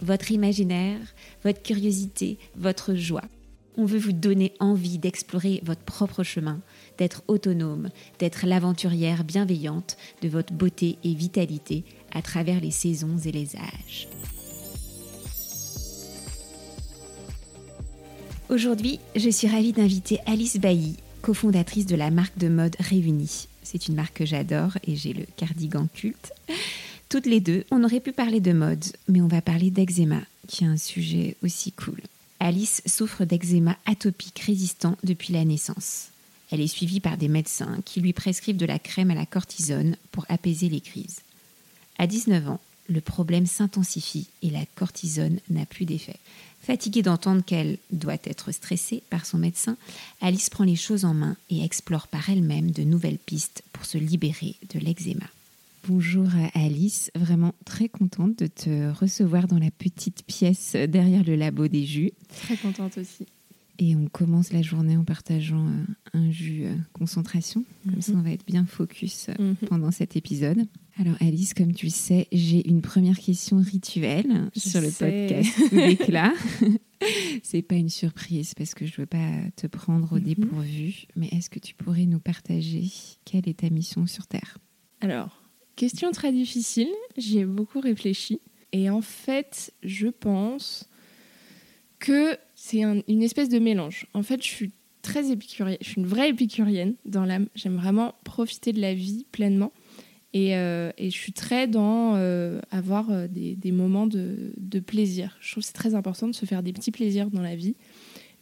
[0.00, 1.00] votre imaginaire,
[1.44, 3.24] votre curiosité, votre joie.
[3.78, 6.60] On veut vous donner envie d'explorer votre propre chemin,
[6.96, 13.32] d'être autonome, d'être l'aventurière bienveillante de votre beauté et vitalité à travers les saisons et
[13.32, 14.08] les âges.
[18.48, 23.48] Aujourd'hui, je suis ravie d'inviter Alice Bailly, cofondatrice de la marque de mode Réunie.
[23.62, 26.32] C'est une marque que j'adore et j'ai le cardigan culte.
[27.16, 30.64] Toutes les deux, on aurait pu parler de mode, mais on va parler d'eczéma, qui
[30.64, 31.98] est un sujet aussi cool.
[32.40, 36.08] Alice souffre d'eczéma atopique résistant depuis la naissance.
[36.50, 39.96] Elle est suivie par des médecins qui lui prescrivent de la crème à la cortisone
[40.12, 41.20] pour apaiser les crises.
[41.96, 46.18] À 19 ans, le problème s'intensifie et la cortisone n'a plus d'effet.
[46.60, 49.78] Fatiguée d'entendre qu'elle doit être stressée par son médecin,
[50.20, 53.96] Alice prend les choses en main et explore par elle-même de nouvelles pistes pour se
[53.96, 55.24] libérer de l'eczéma.
[55.88, 61.68] Bonjour Alice, vraiment très contente de te recevoir dans la petite pièce derrière le labo
[61.68, 62.10] des jus.
[62.28, 63.26] Très contente aussi.
[63.78, 67.64] Et on commence la journée en partageant euh, un jus euh, concentration.
[67.88, 68.18] Comme ça, mhm.
[68.18, 69.68] on va être bien focus euh, mhm.
[69.68, 70.66] pendant cet épisode.
[70.98, 76.32] Alors Alice, comme tu le sais, j'ai une première question rituelle sur le podcast L'éclat.
[77.44, 80.22] C'est pas une surprise parce que je veux pas te prendre au mhm.
[80.24, 82.90] dépourvu, mais est-ce que tu pourrais nous partager
[83.24, 84.58] quelle est ta mission sur Terre?
[85.00, 85.45] Alors,
[85.76, 86.88] Question très difficile,
[87.18, 88.40] j'y ai beaucoup réfléchi.
[88.72, 90.88] Et en fait, je pense
[91.98, 94.06] que c'est une espèce de mélange.
[94.14, 94.72] En fait, je suis
[95.02, 97.48] très épicurienne, je suis une vraie épicurienne dans l'âme.
[97.54, 99.72] J'aime vraiment profiter de la vie pleinement.
[100.32, 105.36] Et, euh, je suis très dans euh, avoir euh, des, moments de, de, plaisir.
[105.40, 107.76] Je trouve que c'est très important de se faire des petits plaisirs dans la vie.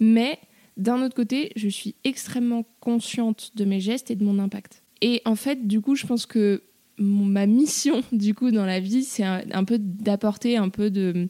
[0.01, 0.39] Mais
[0.77, 4.83] d'un autre côté, je suis extrêmement consciente de mes gestes et de mon impact.
[5.01, 6.63] Et en fait, du coup, je pense que
[6.99, 11.29] ma mission du coup dans la vie, c'est un, peu d'apporter un peu de,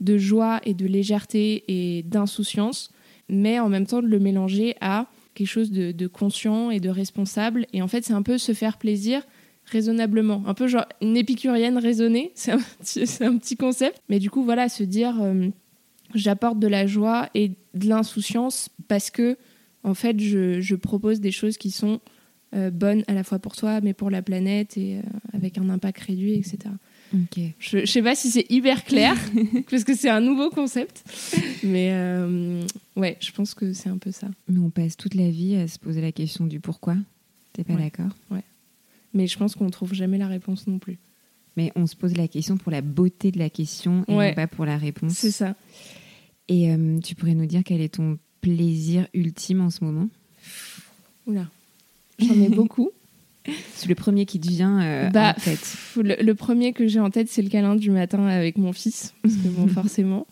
[0.00, 2.90] de, joie et de légèreté et d'insouciance,
[3.28, 6.88] mais en même temps de le mélanger à quelque chose de, de conscient et de
[6.88, 7.66] responsable.
[7.72, 9.22] Et en fait, c'est un peu se faire plaisir
[9.66, 12.58] raisonnablement, un peu genre une épicurienne raisonnée, c'est un,
[13.26, 14.02] un, petit concept.
[14.08, 15.48] Mais du coup, voilà, se dire euh,
[16.14, 19.36] j'apporte de la joie et de l'insouciance parce que
[19.82, 22.00] en fait, je, je propose des choses qui sont
[22.70, 26.00] bonne à la fois pour toi, mais pour la planète et euh, avec un impact
[26.00, 26.58] réduit, etc.
[27.58, 29.16] Je ne sais pas si c'est hyper clair,
[29.70, 31.04] parce que c'est un nouveau concept.
[31.62, 32.64] Mais euh,
[32.96, 34.28] ouais, je pense que c'est un peu ça.
[34.48, 36.96] Mais on passe toute la vie à se poser la question du pourquoi.
[37.52, 38.16] T'es pas d'accord?
[38.30, 38.42] Ouais.
[39.12, 40.98] Mais je pense qu'on ne trouve jamais la réponse non plus.
[41.56, 44.48] Mais on se pose la question pour la beauté de la question et non pas
[44.48, 45.12] pour la réponse.
[45.12, 45.54] C'est ça.
[46.48, 50.08] Et tu pourrais nous dire quel est ton plaisir ultime en ce moment?
[51.26, 51.48] Oula.
[52.18, 52.90] J'en ai beaucoup.
[53.74, 55.76] C'est le premier qui te vient euh, bah, en tête.
[55.96, 59.14] Le, premier que j'ai en tête, c'est le câlin du matin avec mon fils.
[59.22, 60.26] Parce que bon, forcément.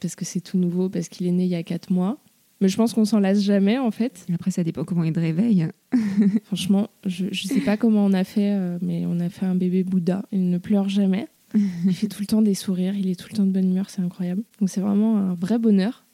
[0.00, 2.18] Parce que c'est tout nouveau, parce qu'il est né il y a 4 mois.
[2.60, 4.26] Mais je pense qu'on s'en lasse jamais, en fait.
[4.34, 5.68] Après, ça dépend comment il te réveille.
[6.44, 9.54] Franchement, je ne sais pas comment on a fait, euh, mais on a fait un
[9.54, 10.24] bébé Bouddha.
[10.32, 11.28] Il ne pleure jamais.
[11.54, 12.94] Il fait tout le temps des sourires.
[12.96, 13.90] Il est tout le temps de bonne humeur.
[13.90, 14.42] C'est incroyable.
[14.60, 16.04] Donc, c'est vraiment un vrai bonheur.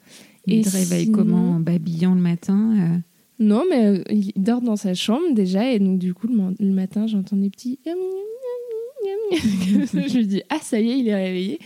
[0.47, 1.53] Il te réveille comment?
[1.53, 2.99] En babillant le matin euh
[3.39, 7.07] non, mais euh, il dort dans sa chambre déjà, et donc du coup, le, matin,
[7.07, 7.79] j'entends des petits.
[9.33, 11.59] je lui dis, ah, ça y est, il est réveillé.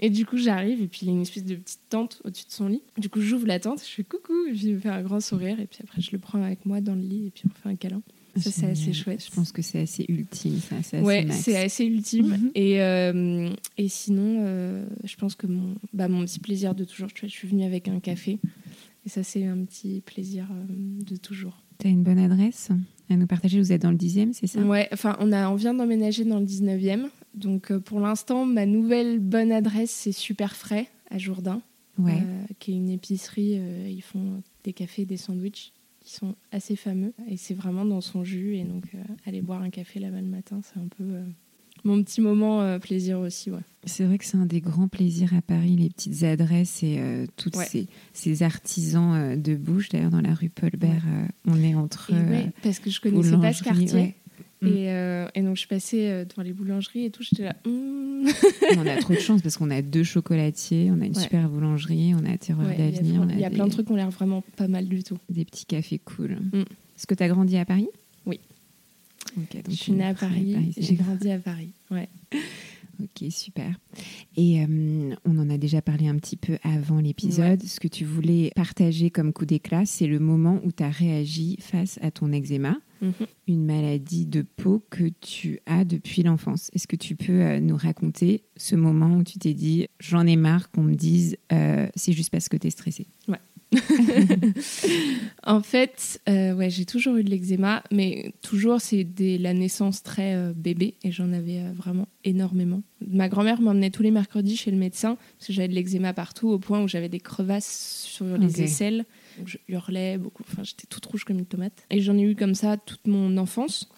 [0.00, 2.46] Et du coup, j'arrive, et puis il y a une espèce de petite tente au-dessus
[2.46, 2.82] de son lit.
[2.98, 5.20] Du coup, j'ouvre la tente, je fais coucou, et puis il me fait un grand
[5.20, 7.62] sourire, et puis après, je le prends avec moi dans le lit, et puis on
[7.62, 8.00] fait un câlin.
[8.36, 9.24] Ça, c'est assez chouette.
[9.24, 10.60] Je pense que c'est assez ultime.
[10.60, 12.28] Ça, c'est ouais, c'est assez ultime.
[12.28, 12.50] Mhm.
[12.54, 17.12] et, euh, et sinon, euh, je pense que mon, bah, mon petit plaisir de toujours,
[17.12, 18.38] tu vois, je suis venue avec un café.
[19.08, 21.62] Et ça, c'est un petit plaisir euh, de toujours.
[21.78, 22.68] Tu as une bonne adresse
[23.08, 24.60] à nous partager Vous êtes dans le 10e, c'est ça?
[24.60, 27.08] Ouais, enfin, on, a, on vient d'emménager dans le 19e.
[27.32, 31.62] Donc, euh, pour l'instant, ma nouvelle bonne adresse, c'est Super Frais à Jourdain,
[31.96, 32.20] ouais.
[32.20, 33.58] Euh, qui est une épicerie.
[33.88, 37.14] ils font des cafés, des sandwichs qui sont assez fameux.
[37.28, 38.56] Et c'est vraiment dans son jus.
[38.56, 38.92] Et donc,
[39.24, 41.14] aller boire un café là-bas le matin, c'est un peu
[41.84, 43.50] mon petit moment euh, plaisir aussi.
[43.50, 43.60] Ouais.
[43.84, 47.26] C'est vrai que c'est un des grands plaisirs à Paris, les petites adresses et euh,
[47.36, 49.88] tous ces, ces, artisans euh, de bouche.
[49.88, 51.04] D'ailleurs, dans la rue Paulbert,
[51.46, 52.12] on est entre.
[52.62, 54.14] parce que je connaissais pas ce quartier.
[54.60, 54.86] Et,
[55.34, 57.22] et, donc, je passais devant les boulangeries et tout.
[57.22, 58.26] J'étais là, hum,
[58.76, 61.22] on a trop de chance parce qu'on a deux chocolatiers, on a une Ouais.
[61.22, 63.50] super boulangerie, on a Terreur Ouais, il y a, d'avenir, on a il y a
[63.50, 65.18] des, plein de trucs qui ont l'air vraiment pas mal du tout.
[65.28, 66.38] des petits cafés cool.
[66.52, 66.60] Mm.
[66.96, 67.88] Est-ce que tu as grandi à Paris?
[69.38, 71.72] Donc Je suis née à Paris, j'ai grandi à Paris.
[71.90, 72.08] Ouais.
[73.00, 73.78] Ok, super.
[74.36, 77.62] Et euh, on en a déjà parlé un petit peu avant l'épisode.
[77.62, 81.56] Ce que tu voulais partager comme coup d'éclat, c'est le moment où tu as réagi
[81.60, 83.12] face à ton eczéma, Mhm.
[83.46, 86.68] une maladie de peau que tu as depuis l'enfance.
[86.74, 90.34] Est-ce que tu peux euh, nous raconter ce moment où tu t'es dit j'en ai
[90.34, 93.06] marre qu'on me dise euh, c'est juste parce que tu es stressée
[95.42, 100.02] En fait, euh, ouais, j'ai toujours eu de l'eczéma, mais toujours c'est dès la naissance
[100.02, 102.82] très euh, bébé et j'en avais euh, vraiment énormément.
[103.06, 106.48] Ma grand-mère m'emmenait tous les mercredis chez le médecin parce que j'avais de l'eczéma partout
[106.48, 109.04] au point où j'avais des crevasses sur les aisselles.
[109.38, 111.86] Donc, je hurlais beaucoup, enfin j'étais toute rouge comme une tomate.
[111.90, 113.88] Et j'en ai eu comme ça toute mon enfance.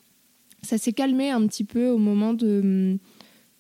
[0.63, 2.99] Ça s'est calmé un petit peu au moment de,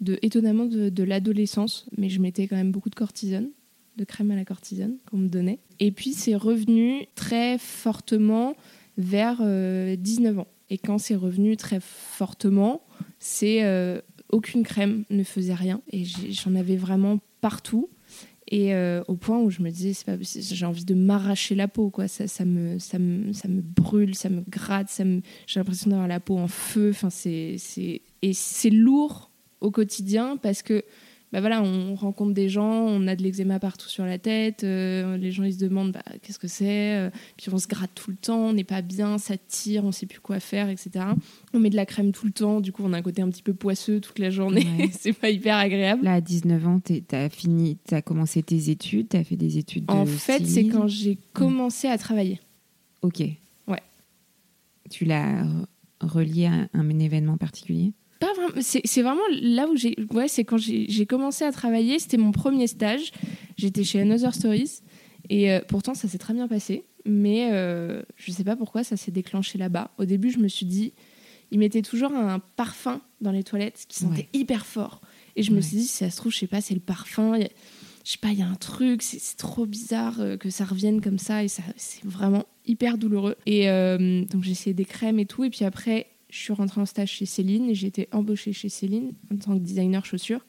[0.00, 3.50] de étonnamment de, de l'adolescence, mais je mettais quand même beaucoup de cortisone
[3.96, 5.58] de crème à la cortisone qu'on me donnait.
[5.78, 8.54] Et puis c'est revenu très fortement
[8.96, 10.48] vers euh, 19 ans.
[10.68, 12.82] Et quand c'est revenu très fortement,
[13.18, 14.00] c'est euh,
[14.30, 15.82] aucune crème ne faisait rien.
[15.90, 17.90] Et j'en avais vraiment partout.
[18.48, 22.08] Et euh, au point où je me disais, j'ai envie de m'arracher la peau, quoi.
[22.08, 25.22] Ça, ça, me, ça, me, ça me brûle, ça me gratte, ça me...
[25.46, 26.90] j'ai l'impression d'avoir la peau en feu.
[26.90, 27.08] Enfin.
[27.24, 27.58] Et
[28.32, 30.84] c'est lourd au quotidien parce que
[31.32, 35.16] bah voilà, on rencontre des gens, on a de l'eczéma partout sur la tête, euh,
[35.16, 38.10] les gens ils se demandent bah, qu'est-ce que c'est, euh, puis on se gratte tout
[38.10, 41.04] le temps, on n'est pas bien, ça tire, on sait plus quoi faire, etc.
[41.54, 43.28] On met de la crème tout le temps, du coup on a un côté un
[43.30, 44.90] petit peu poisseux toute la journée, Ouais.
[44.98, 46.02] c'est pas hyper agréable.
[46.04, 49.36] Là, à 19 ans, tu as fini, tu as commencé tes études, tu as fait
[49.36, 52.40] des études de En fait, c'est quand j'ai commencé à travailler.
[53.02, 53.20] Ok.
[53.68, 53.80] Ouais.
[54.90, 55.64] Tu l'as re-
[56.00, 57.92] relié à un événement particulier?
[58.20, 59.96] Pas vraiment, c'est vraiment là où j'ai.
[60.12, 63.10] Ouais, c'est quand j'ai commencé à travailler, c'était mon premier stage.
[63.56, 64.80] J'étais chez Another Stories
[65.30, 68.96] et euh, pourtant ça s'est très bien passé, mais euh, je sais pas pourquoi ça
[68.96, 69.90] s'est déclenché là-bas.
[69.98, 70.92] Au début, je me suis dit,
[71.50, 75.00] ils mettaient toujours un parfum dans les toilettes qui sentait hyper fort.
[75.36, 75.62] Et je me Ouais.
[75.62, 77.34] suis dit, si ça se trouve, je sais pas, c'est le parfum.
[77.34, 77.48] a-
[78.04, 81.00] Je sais pas, il y a un truc, c'est trop bizarre euh, que ça revienne
[81.00, 83.36] comme ça et ça, c'est vraiment hyper douloureux.
[83.46, 85.44] Et euh, donc j'ai essayé des crèmes et tout.
[85.44, 88.68] Et puis après, je suis rentrée en stage chez Céline et j'ai été embauchée chez
[88.68, 90.44] Céline en tant que designer chaussures.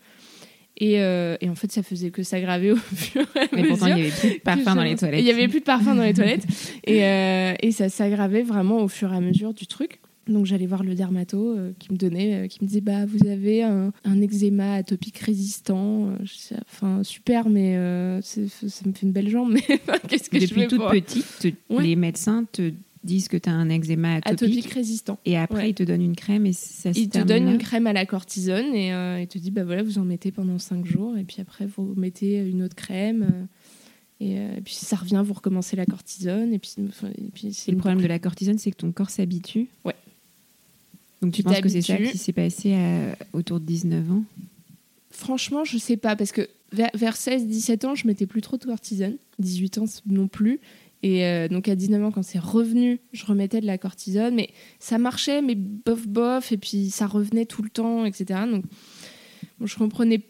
[0.77, 3.87] Et, euh, et en fait, ça faisait que s'aggraver au fur et à Mais pourtant,
[3.87, 3.95] il mesure.
[3.95, 5.19] n'y avait plus de parfum dans les toilettes.
[5.19, 6.47] Il n'y avait plus de parfum dans les toilettes.
[6.85, 9.99] Et, euh, et ça s'aggravait vraiment au fur et à mesure du truc.
[10.27, 13.27] Donc j'allais voir le dermato euh, qui me donnait, euh, qui me disait bah vous
[13.27, 16.09] avez un, un eczéma atopique résistant.
[16.09, 18.39] Euh, je Enfin super, mais euh, ça
[18.85, 19.51] me fait une belle jambe.
[19.51, 19.61] Mais
[20.07, 21.83] qu'est-ce que je Depuis fais toute petite, Ouais.
[21.83, 22.71] les médecins te
[23.03, 25.17] disent que tu as un eczéma atopique, atopique résistant.
[25.25, 25.69] et après Ouais.
[25.71, 27.87] ils te donnent une crème et ça se Il te termine donne là une crème
[27.87, 30.85] à la cortisone et euh, il te dit bah voilà vous en mettez pendant 5
[30.85, 33.45] jours et puis après vous mettez une autre crème euh,
[34.23, 37.29] et, euh, et puis si ça revient vous recommencez la cortisone et puis, enfin, et
[37.33, 39.67] puis c'est le problème de la cortisone, c'est que ton corps s'habitue.
[39.83, 39.95] Ouais.
[41.23, 44.23] Donc tu, Tu penses que c'est ça qui s'est passé à- autour de 19 ans?
[45.11, 48.63] Franchement, je sais pas, parce que vers, vers 16-17 ans, je mettais plus trop de
[48.63, 49.17] cortisone.
[49.39, 50.59] 18 ans non plus.
[51.03, 54.35] Et euh, donc à 19 ans, quand c'est revenu, je remettais de la cortisone.
[54.35, 54.49] Mais
[54.79, 58.41] ça marchait, mais bof bof, et puis ça revenait tout le temps, etc.
[58.49, 58.65] Donc
[59.59, 60.21] bon, je comprenais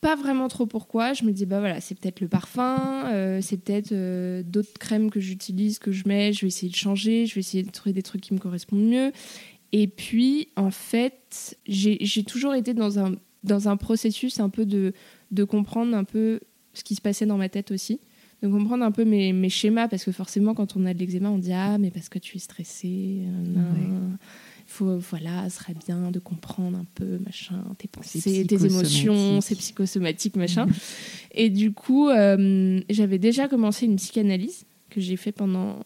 [0.00, 1.14] pas vraiment trop pourquoi.
[1.14, 5.10] Je me dis, bah voilà, c'est peut-être le parfum, euh, c'est peut-être euh, d'autres crèmes
[5.10, 6.32] que j'utilise, que je mets.
[6.32, 8.84] Je vais essayer de changer, je vais essayer de trouver des trucs qui me correspondent
[8.84, 9.12] mieux.
[9.70, 14.92] Et puis, en fait, j'ai toujours été dans un, dans un processus un peu de,
[15.30, 16.40] de comprendre un peu
[16.74, 18.00] ce qui se passait dans ma tête aussi.
[18.42, 21.30] De comprendre un peu mes, mes schémas, parce que forcément, quand on a de l'eczéma,
[21.30, 23.88] on dit Ah, mais parce que tu es stressé, euh, Ouais.
[24.66, 29.54] faut, voilà, ce serait bien de comprendre un peu, machin, tes pensées, tes émotions, c'est
[29.54, 30.66] psychosomatique, machin.
[31.32, 35.78] Et du coup, euh, j'avais déjà commencé une psychanalyse que j'ai fait pendant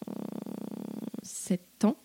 [1.21, 1.95] 7 ans.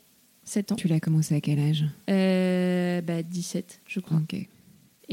[0.44, 0.76] 7 ans.
[0.76, 1.84] Tu l'as commencé à quel âge?
[2.10, 4.18] Euh, bah, 17, je crois.
[4.18, 4.48] Ok.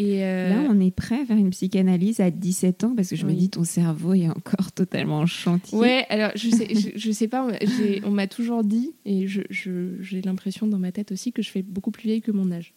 [0.02, 3.18] Et euh, Là, on est prêt à faire une psychanalyse à 17 ans parce que
[3.18, 5.78] je me dis ton cerveau est encore totalement en chantier.
[5.78, 7.46] Ouais, alors je sais, je, je sais pas,
[8.04, 11.50] on m'a toujours dit, et je- je- j'ai l'impression dans ma tête aussi que je
[11.50, 12.74] fais beaucoup plus vieille que mon âge.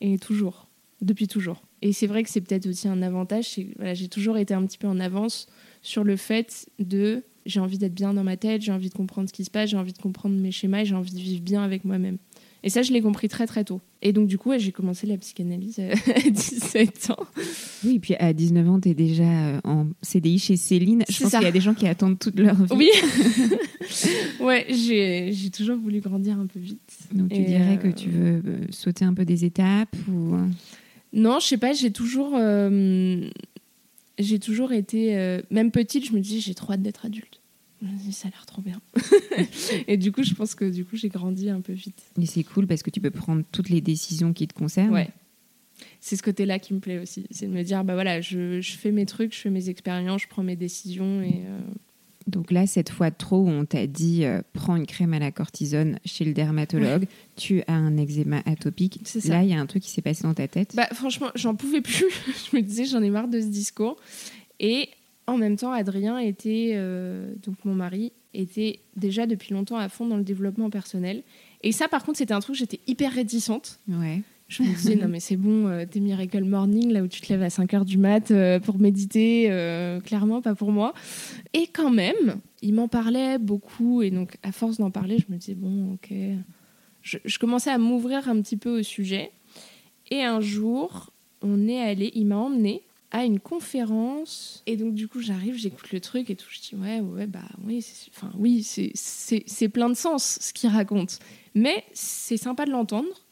[0.00, 0.68] Et toujours,
[1.02, 1.62] depuis toujours.
[1.82, 4.78] Et c'est vrai que c'est peut-être aussi un avantage, voilà, j'ai toujours été un petit
[4.78, 5.46] peu en avance
[5.82, 9.28] sur le fait de j'ai envie d'être bien dans ma tête, j'ai envie de comprendre
[9.28, 11.42] ce qui se passe, j'ai envie de comprendre mes schémas et j'ai envie de vivre
[11.42, 12.18] bien avec moi-même.
[12.62, 13.80] Et ça, je l'ai compris très très tôt.
[14.02, 15.80] Et donc, du coup, j'ai commencé la psychanalyse
[16.14, 17.26] à 17 ans.
[17.84, 21.04] Oui, puis à 19 ans, tu es déjà euh, en CDI chez Céline.
[21.08, 22.72] Je pense qu'il y a des gens qui attendent toute leur vie.
[22.74, 22.90] Oui,
[24.40, 26.80] ouais, j'ai toujours voulu grandir un peu vite.
[27.12, 30.36] Donc tu Et, dirais euh, que tu veux euh, sauter un peu des étapes ou...
[31.12, 33.28] Non, je sais pas, j'ai toujours, euh,
[34.18, 37.39] j'ai toujours été, euh, même petite, je me disais j'ai trop hâte d'être adulte.
[38.10, 38.80] Ça a l'air trop bien.
[39.88, 42.02] et du coup, je pense que du coup, j'ai grandi un peu vite.
[42.20, 44.92] Et c'est cool parce que tu peux prendre toutes les décisions qui te concernent.
[44.92, 45.08] Ouais.
[46.00, 47.26] C'est ce côté-là qui me plaît aussi.
[47.30, 50.22] C'est de me dire, bah voilà, je, je fais mes trucs, je fais mes expériences,
[50.22, 51.42] je prends mes décisions et.
[51.46, 51.58] euh,
[52.26, 55.30] Donc là, cette fois de trop on t'a dit euh, prends une crème à la
[55.32, 57.06] cortisone chez le dermatologue,
[57.36, 59.00] tu as un eczéma atopique.
[59.04, 59.30] C'est ça.
[59.32, 60.74] Là, il y a un truc qui s'est passé dans ta tête?
[60.76, 62.04] Bah, franchement, j'en pouvais plus.
[62.50, 63.96] je me disais, j'en ai marre de ce discours.
[64.58, 64.90] Et
[65.30, 70.06] en même temps, Adrien était, euh, donc mon mari, était déjà depuis longtemps à fond
[70.06, 71.22] dans le développement personnel.
[71.62, 73.80] Et ça, par contre, c'était un truc, j'étais hyper réticente.
[73.88, 74.22] ouais.
[74.50, 77.32] Je me disais, non, mais c'est bon, euh, tes Miracle Morning, là où tu te
[77.32, 80.92] lèves à 5 heures du mat euh, pour méditer, euh, clairement, pas pour moi.
[81.52, 84.02] Et quand même, il m'en parlait beaucoup.
[84.02, 86.12] Et donc, à force d'en parler, je me disais, bon, ok.
[87.02, 89.30] Je, je commençais à m'ouvrir un petit peu au sujet.
[90.10, 94.62] Et un jour, on est allé, il m'a emmené à une conférence.
[94.66, 96.46] Et donc, du coup, j'arrive, j'écoute le truc et tout.
[96.50, 101.18] Je dis, ouais, ouais, bah oui, enfin, oui, c'est, plein de sens ce qu'il raconte.
[101.54, 103.26] Mais c'est sympa de l'entendre.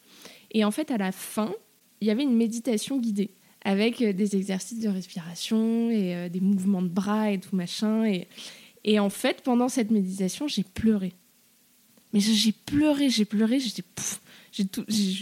[0.51, 1.53] Et en fait, à la fin,
[2.01, 3.31] il y avait une méditation guidée
[3.63, 8.05] avec euh, des exercices de respiration et euh, des mouvements de bras et tout machin.
[8.05, 8.27] Et,
[8.83, 11.13] et en fait, pendant cette méditation, j'ai pleuré.
[12.13, 13.83] Mais j'ai pleuré, j'ai pleuré, j'étais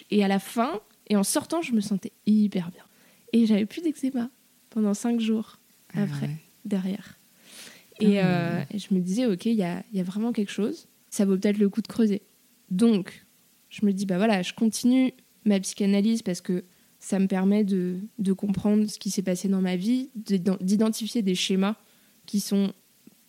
[0.10, 2.84] et à la fin, et en sortant, je me sentais hyper bien.
[3.34, 4.30] Et j'avais plus d'eczéma
[4.70, 5.60] pendant cinq jours
[5.94, 6.36] après, Ah ouais.
[6.66, 7.18] derrière.
[8.00, 10.52] Et, Ah euh, et je me disais, ok, il y a, y a vraiment quelque
[10.52, 12.22] chose, ça vaut peut-être le coup de creuser.
[12.70, 13.26] Donc,
[13.70, 15.14] je me dis, bah voilà, je continue
[15.46, 16.64] ma psychanalyse parce que
[17.00, 21.22] ça me permet de, de comprendre ce qui s'est passé dans ma vie, d'ident- d'identifier
[21.22, 21.76] des schémas
[22.26, 22.74] qui sont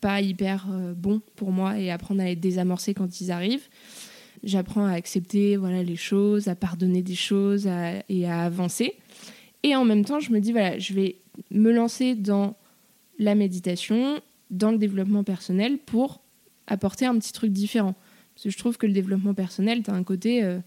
[0.01, 3.69] pas hyper euh, bons pour moi et apprendre à les désamorcer quand ils arrivent.
[4.45, 8.95] J'apprends à accepter voilà, les choses, à pardonner des choses à- et à avancer.
[9.65, 11.17] Et en même temps, je me dis, voilà, je vais
[11.51, 12.57] me lancer dans
[13.19, 16.21] la méditation, dans le développement personnel pour
[16.67, 17.95] apporter un petit truc différent.
[18.35, 20.59] Parce que je trouve que le développement personnel, tu as un côté euh,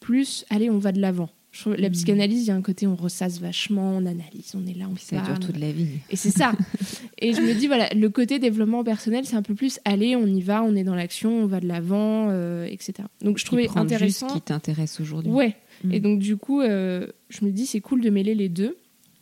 [0.00, 1.28] plus, allez, on va de l'avant.
[1.66, 1.90] La Mhm.
[1.92, 4.94] psychanalyse, il y a un côté, on ressasse vachement, on analyse, on est là, on
[4.94, 5.38] Puis ça parle.
[5.38, 5.86] dure toute la vie.
[6.08, 6.52] Et c'est ça.
[7.18, 10.26] et je me dis, voilà, le côté développement personnel, c'est un peu plus, allez, on
[10.26, 12.94] y va, on est dans l'action, on va de l'avant, euh, etc.
[13.20, 14.28] Donc je trouvais intéressant.
[14.28, 15.30] juste ce qui t'intéresse aujourd'hui.
[15.30, 15.54] Ouais.
[15.90, 18.78] Et donc du coup, euh, je me dis, c'est cool de mêler les deux.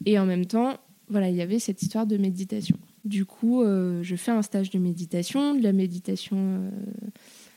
[0.06, 0.78] Et en même temps,
[1.08, 2.78] voilà, il y avait cette histoire de méditation.
[3.04, 6.70] Du coup, euh, je fais un stage de méditation, de la méditation euh,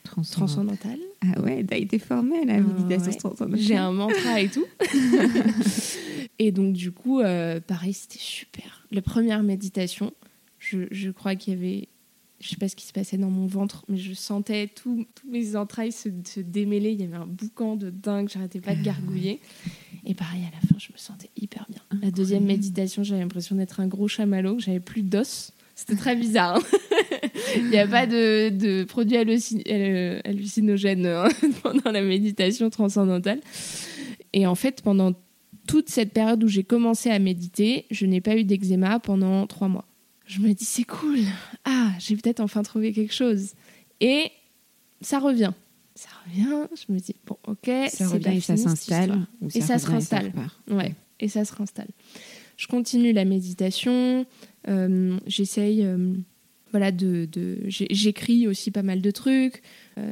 [0.04, 0.46] Transcendant.
[0.48, 1.00] transcendantale.
[1.22, 3.18] Ah ouais, t'as été formée à la Ah méditation ouais.
[3.18, 3.60] transcendantale.
[3.60, 4.66] J'ai un mantra et tout.
[6.40, 8.86] et donc, du coup, euh, pareil, c'était super.
[8.92, 10.12] La première méditation,
[10.60, 11.88] je, je crois qu'il y avait.
[12.44, 15.56] Je sais pas ce qui se passait dans mon ventre, mais je sentais tous mes
[15.56, 16.92] entrailles se, se démêler.
[16.92, 19.40] Il y avait un boucan de dingue, j'arrêtais pas de gargouiller.
[20.06, 21.80] Et pareil, à la fin, je me sentais hyper bien.
[22.02, 25.54] La deuxième méditation, j'avais l'impression d'être un gros chamallow, que j'avais plus d'os.
[25.74, 26.58] C'était très bizarre.
[26.58, 26.78] hein.
[27.56, 31.30] Il n'y a pas de, de produits euh, hallucinogènes hein,
[31.64, 33.40] pendant la méditation transcendantale.
[34.34, 35.14] Et en fait, pendant
[35.66, 39.70] toute cette période où j'ai commencé à méditer, je n'ai pas eu d'eczéma pendant trois
[39.70, 39.86] mois.
[40.26, 41.20] Je me dis, c'est cool.
[41.66, 43.54] Ah, j'ai peut-être enfin trouvé quelque chose.
[44.00, 44.32] Et
[45.02, 45.52] ça revient.
[45.96, 46.68] Ça revient.
[46.76, 49.28] Je me dis, bon, ok, Ça revient et ça s'installe.
[49.54, 50.32] Et ça se réinstalle.
[50.70, 51.90] Ouais, et ça se réinstalle.
[52.58, 54.26] Je continue la méditation,
[54.68, 56.14] euh, j'essaye, euh,
[56.72, 59.62] voilà, de, de- j'écris aussi pas mal de trucs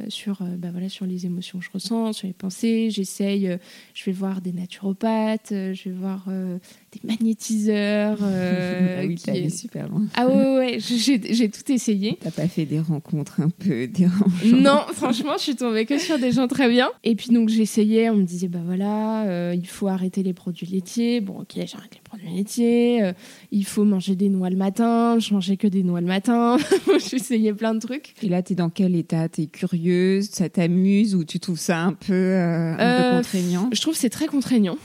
[0.08, 2.90] sur, euh, bah voilà, sur les émotions que je ressens, sur les pensées.
[2.90, 3.56] J'essaye, euh,
[3.94, 6.58] je vais voir des naturopathes, euh, je vais voir euh,
[6.92, 8.18] des magnétiseurs.
[8.22, 10.02] euh, ah oui, qui- super loin.
[10.14, 12.18] Ah ouais, ouais, ouais, j'ai tout essayé.
[12.20, 16.18] T'as pas fait des rencontres un peu dérangeantes Non, franchement, je suis tombée que sur
[16.18, 16.88] des gens très bien.
[17.04, 20.66] Et puis donc j'essayais, on me disait bah voilà, euh, il faut arrêter les produits
[20.66, 21.20] laitiers.
[21.20, 23.02] Bon, ok, j'arrête les produits laitiers.
[23.02, 23.12] Euh,
[23.50, 25.18] il faut manger des noix le matin.
[25.18, 26.56] Je mangeais que des noix le matin.
[27.10, 28.14] J'essayais plein de trucs.
[28.22, 29.28] Et là, t'es dans quel état?
[29.28, 33.68] T'es curieuse Ça t'amuse Ou tu trouves ça un peu, euh, un peu Euh, contraignant?
[33.72, 34.78] Je trouve que c'est très contraignant.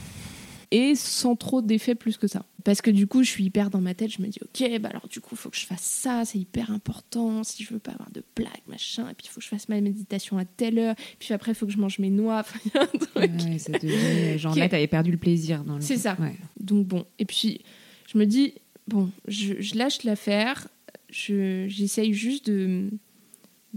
[0.72, 2.44] Et sans trop d'effet plus que ça.
[2.66, 4.12] Parce que du coup, je suis hyper dans ma tête.
[4.12, 6.24] Je me dis, ok, bah alors du coup, il faut que je fasse ça.
[6.26, 9.04] C'est hyper important si je veux pas avoir de plaques, machin.
[9.10, 10.96] Et puis, il faut que je fasse ma méditation à telle heure.
[11.20, 12.40] Puis après, il faut que je mange mes noix.
[12.42, 13.46] Enfin, il y a un truc.
[13.46, 16.18] Ouais, ça devient- Genre là, t'avais perdu le plaisir dans le C'est ça.
[16.20, 16.36] Ouais.
[16.60, 17.62] Donc bon, et puis
[18.12, 18.56] je me dis,
[18.90, 20.68] bon, je, je lâche l'affaire,
[21.10, 22.90] je- j'essaye juste de,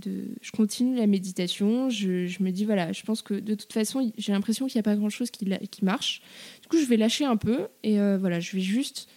[0.00, 0.28] de...
[0.40, 4.12] Je continue la méditation, je, je me dis, voilà, je pense que de toute façon,
[4.16, 5.46] j'ai l'impression qu'il n'y a pas grand-chose qui,
[5.82, 6.22] marche.
[6.62, 9.08] Du coup, je vais lâcher un peu et euh, voilà, je vais juste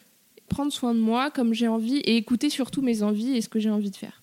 [0.49, 3.59] prendre soin de moi comme j'ai envie et écouter surtout mes envies et ce que
[3.59, 4.21] j'ai envie de faire.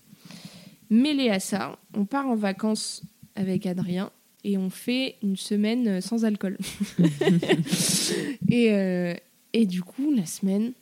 [0.90, 3.02] Mêlé à ça, on part en vacances
[3.34, 4.10] avec Adrien
[4.44, 6.58] et on fait une semaine sans alcool.
[8.48, 9.14] et, euh,
[9.52, 10.72] et du coup, la semaine,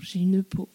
[0.00, 0.68] j'ai une peau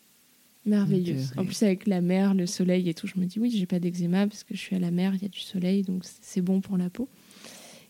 [0.67, 1.33] merveilleuse.
[1.38, 3.79] En plus, avec la mer, le soleil et tout, je me dis oui, j'ai pas
[3.79, 6.41] d'eczéma parce que je suis à la mer, il y a du soleil, donc c'est
[6.41, 7.09] bon pour la peau.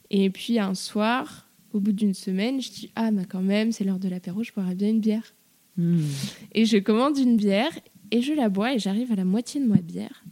[0.10, 3.84] Et puis un soir, au bout d'une semaine, je dis ah, mais quand même, c'est
[3.84, 5.36] l'heure de l'apéro, je boirais bien une bière.
[5.76, 6.02] Hmm.
[6.54, 7.72] Et je commande une bière
[8.12, 10.24] et je la bois et j'arrive à la moitié de ma bière.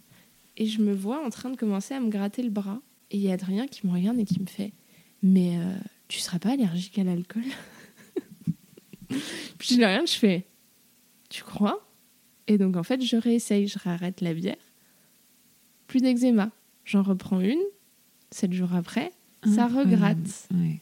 [0.58, 2.82] Et je me vois en train de commencer à me gratter le bras.
[3.12, 4.74] Et il y a Adrien qui me regarde et qui me fait
[5.22, 5.76] Mais euh,
[6.08, 7.44] tu seras pas allergique à l'alcool?
[9.58, 10.48] Puis je rien, je fais
[11.30, 11.86] Tu crois?
[12.48, 14.56] Et donc en fait, je réessaye, je réarrête la bière.
[15.88, 16.52] Plus d'eczéma.
[16.84, 17.62] J'en reprends une.
[18.32, 19.12] Sept jours après,
[19.44, 19.94] ça Incroyable.
[19.94, 20.48] regratte.
[20.54, 20.80] Ouais.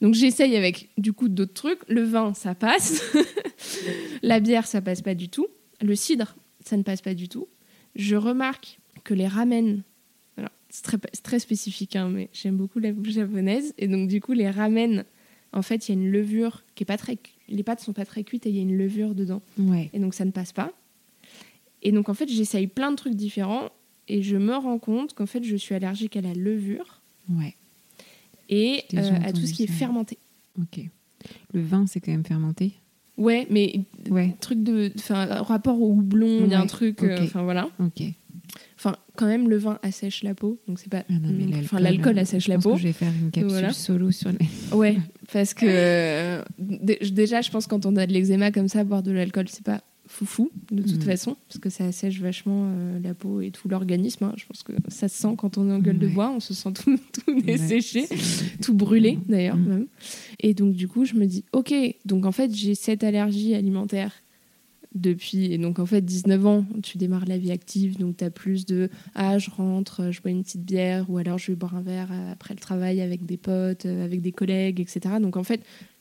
[0.00, 1.80] Donc j'essaye avec du coup d'autres trucs.
[1.88, 3.02] Le vin, ça passe.
[4.22, 5.46] la bière, ça passe pas du tout.
[5.80, 7.48] Le cidre, ça ne passe pas du tout.
[7.96, 9.82] Je remarque que les ramen,
[10.36, 13.74] alors c'est très, spécifique, hein, mais j'aime beaucoup la bouffe japonaise.
[13.78, 15.04] Et donc du coup, les ramen,
[15.52, 17.18] en fait, il y a une levure qui est pas très,
[17.48, 19.42] les pâtes sont pas très cuites et il y a une levure dedans.
[19.58, 19.90] Ouais.
[19.92, 20.72] Et donc ça ne passe pas.
[21.82, 23.70] Et donc en fait, j'essaye plein de trucs différents
[24.08, 27.00] et je me rends compte qu'en fait, je suis allergique à la levure
[27.30, 27.54] Ouais.
[28.48, 30.18] et euh, à tout ce qui est fermenté.
[30.60, 30.80] Ok.
[31.52, 32.72] Le vin, c'est quand même fermenté?
[33.16, 34.34] Ouais, mais Ouais.
[34.40, 34.92] truc de
[35.42, 38.02] rapport au houblon il y a un truc euh, enfin voilà Ok.
[38.76, 41.64] Enfin quand même le vin assèche la peau donc c'est pas Ah non, mais l'alcool,
[41.64, 43.72] enfin l'alcool euh, assèche la pense peau que je vais faire une capsule Voilà.
[43.72, 44.38] solo sur les.
[44.76, 44.96] ouais
[45.32, 49.02] parce que euh, dé- déjà je pense quand on a de l'eczéma comme ça boire
[49.02, 51.02] de l'alcool c'est pas foufou de toute Mhm.
[51.02, 54.32] façon parce que ça assèche vachement euh, la peau et tout l'organisme hein.
[54.38, 56.54] je pense que ça se sent quand on est en gueule de bois on se
[56.54, 58.06] sent tout, tout desséché
[58.62, 59.68] tout brûlé d'ailleurs Mm.
[59.68, 59.86] même.
[60.40, 61.74] Et donc du coup je me dis ok
[62.06, 64.12] donc en fait j'ai cette allergie alimentaire
[64.94, 65.52] depuis.
[65.52, 67.98] Et donc en fait 19 ans tu démarres la vie active.
[67.98, 71.18] Donc tu as plus de ah je rentre euh, je bois une petite bière ou
[71.18, 74.22] alors je vais boire un verre euh, après le travail avec des potes euh, avec
[74.22, 75.60] des collègues etc donc en fait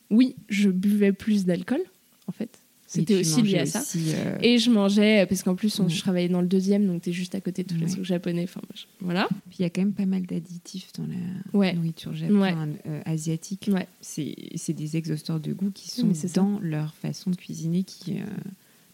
[0.09, 1.81] oui je buvais plus d'alcool
[2.27, 2.59] en fait.
[2.89, 3.83] C'était aussi lié à ça.
[3.97, 5.89] euh, et je mangeais parce qu'en plus on- Ouais.
[5.89, 8.05] je travaillais dans le deuxième donc tu es juste à côté de tous les trucs
[8.05, 8.61] japonais enfin
[9.01, 9.27] voilà.
[9.49, 11.73] Puis il y a quand même pas mal d'additifs dans la ouais.
[11.73, 12.55] nourriture japonaise,
[12.87, 13.69] euh, asiatique.
[13.99, 16.27] C'est des exhausteurs de goût qui sont ça.
[16.35, 18.25] dans leur façon de cuisiner qui euh,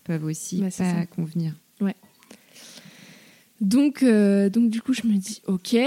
[0.04, 1.06] peuvent aussi Bah, pas ça.
[1.08, 1.54] convenir.
[3.62, 5.78] Donc, euh, donc du coup, je me dis, ok,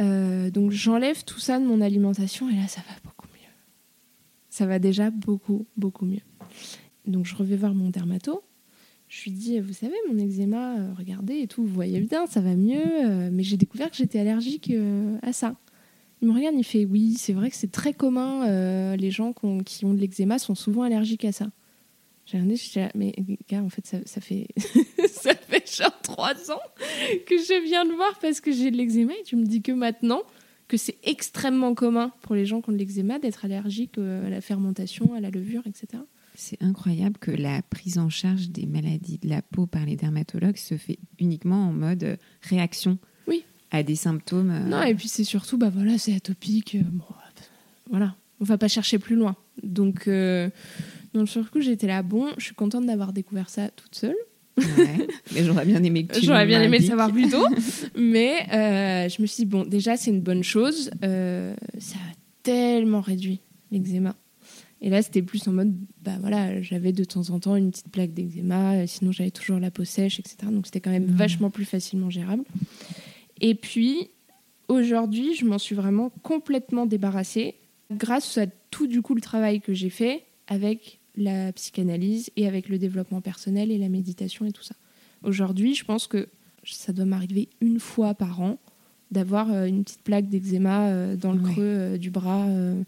[0.00, 3.48] euh, donc j'enlève tout ça de mon alimentation et là, ça va beaucoup mieux.
[4.50, 6.20] Ça va déjà beaucoup, beaucoup mieux.
[7.06, 8.42] Donc, je revais voir mon dermato.
[9.08, 12.40] Je lui dis, vous savez, mon eczéma, euh, regardez et tout, vous voyez bien, ça
[12.42, 14.70] va mieux, mais j'ai découvert que j'étais allergique
[15.22, 15.56] à ça.
[16.20, 19.44] Il me regarde, il fait, oui, c'est vrai que c'est très commun, les gens qui
[19.46, 21.48] ont, qui ont de l'eczéma sont souvent allergiques à ça.
[22.32, 23.12] J'ai regardé, je dis, ah, mais
[23.50, 24.48] gars, en fait, ça, ça fait
[25.08, 26.60] ça fait genre trois ans
[27.26, 29.72] que je viens de voir parce que j'ai de l'eczéma et tu me dis que
[29.72, 30.22] maintenant
[30.68, 34.30] que c'est extrêmement commun pour les gens qui ont de l'eczéma d'être allergiques euh, à
[34.30, 36.02] la fermentation, à la levure, etc.
[36.34, 40.56] C'est incroyable que la prise en charge des maladies de la peau par les dermatologues
[40.56, 43.44] se fait uniquement en mode euh, réaction Oui.
[43.70, 44.50] à des symptômes.
[44.50, 46.78] euh, Non, et puis c'est surtout, bah voilà, c'est atopique.
[46.82, 47.04] bon,
[47.90, 49.36] voilà, on va pas chercher plus loin.
[49.62, 50.48] Donc, euh,
[51.14, 54.16] donc sur le coup, j'étais là, bon, je suis contente d'avoir découvert ça toute seule.
[54.58, 55.06] ouais.
[55.34, 57.44] Mais j'aurais bien aimé que tu J'aurais bien aimé le savoir plus tôt.
[57.96, 60.90] mais euh, je me suis dit, bon, déjà, c'est une bonne chose.
[61.04, 64.14] Euh, ça a tellement réduit l'eczéma.
[64.84, 67.88] Et là, c'était plus en mode, bah voilà, j'avais de temps en temps une petite
[67.90, 70.36] plaque d'eczéma, euh, sinon j'avais toujours la peau sèche, etc.
[70.50, 71.14] Donc c'était quand même Mhm.
[71.16, 72.42] vachement plus facilement gérable.
[73.40, 74.08] Et puis,
[74.68, 77.54] aujourd'hui, je m'en suis vraiment complètement débarrassée
[77.92, 82.68] grâce à tout du coup le travail que j'ai fait avec la psychanalyse et avec
[82.68, 84.74] le développement personnel et la méditation et tout ça.
[85.22, 86.28] Aujourd'hui, je pense que
[86.64, 88.58] ça doit m'arriver une fois par an
[89.10, 91.52] d'avoir euh, une petite plaque d'eczéma euh, dans le Ouais.
[91.52, 92.46] creux euh, du bras.
[92.48, 92.82] euh,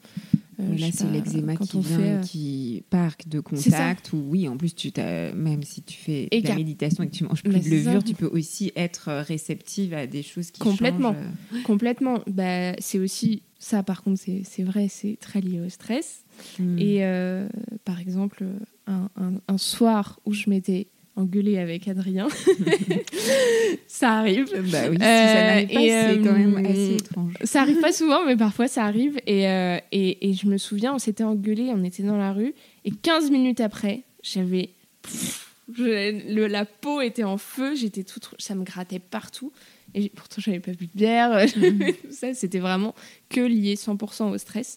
[0.58, 4.12] là, c'est l'eczéma qui on vient, fait, euh, qui part de contact.
[4.14, 4.90] Ou oui, en plus, tu
[5.34, 7.64] même si tu fais Et de la méditation et que tu manges plus Bah, de
[7.64, 7.70] ça.
[7.70, 11.12] levure, tu peux aussi être réceptive à des choses qui Complètement.
[11.12, 11.62] changent.
[11.64, 12.20] Complètement.
[12.26, 16.23] Bah, c'est aussi ça, par contre, c'est vrai, c'est très lié au stress.
[16.58, 16.78] Hmm.
[16.78, 17.46] Et euh,
[17.84, 18.44] par exemple,
[18.86, 22.26] un, un- un soir où je m'étais engueulée avec Adrien,
[23.86, 24.46] ça arrive.
[24.70, 27.34] Bah oui, si Euh, ça n'arrive pas, et, c'est quand même euh, assez étrange.
[27.44, 29.18] Ça arrive pas souvent, mais parfois ça arrive.
[29.26, 32.54] Et, euh, et, et je me souviens, on s'était engueulé, on était dans la rue,
[32.84, 34.70] et 15 minutes après, j'avais.
[35.02, 39.52] pff, je- le- la peau était en feu, j'étais tout, ça me grattait partout.
[39.94, 41.46] Et pourtant, j'avais pas bu de bière.
[41.52, 41.60] tout
[42.10, 42.94] ça, c'était vraiment
[43.28, 44.76] que lié 100% au stress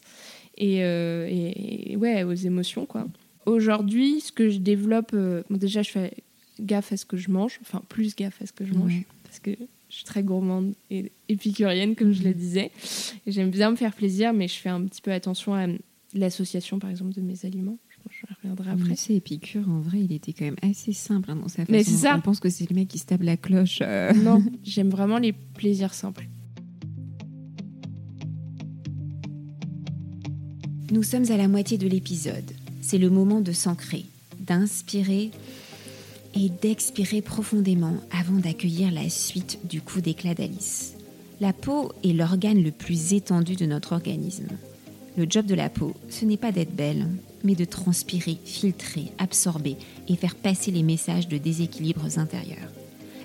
[0.57, 3.07] et, euh, et- ouais, aux émotions, quoi.
[3.45, 6.13] Aujourd'hui, ce que je développe, euh, bon, déjà, je fais
[6.59, 9.05] gaffe à ce que je mange, enfin, plus gaffe à ce que je mange Ouais.
[9.23, 9.51] parce que
[9.89, 12.71] Je suis très gourmande et épicurienne, comme je le disais.
[13.25, 15.65] Et J'aime bien me faire plaisir, mais je fais un petit peu attention à
[16.13, 17.77] l'association, par exemple, de mes aliments.
[18.09, 18.95] Je reviendrai après.
[18.97, 21.71] Sais, Épicure, en vrai, il était quand même assez simple hein, dans sa façon.
[21.71, 22.15] Mais c'est ça.
[22.17, 23.79] On pense que c'est le mec qui se tape la cloche.
[23.81, 24.11] euh.
[24.13, 26.27] Non, j'aime vraiment les plaisirs simples.
[30.89, 32.49] Nous sommes à la moitié de l'épisode.
[32.81, 34.05] C'est le moment de s'ancrer,
[34.39, 35.31] d'inspirer
[36.33, 40.93] et d'expirer profondément avant d'accueillir la suite du coup d'éclat d'Alice.
[41.41, 44.47] La peau est l'organe le plus étendu de notre organisme.
[45.17, 47.05] Le job de la peau, ce n'est pas d'être belle,
[47.43, 49.75] mais de transpirer, filtrer, absorber
[50.07, 52.71] et faire passer les messages de déséquilibres intérieurs.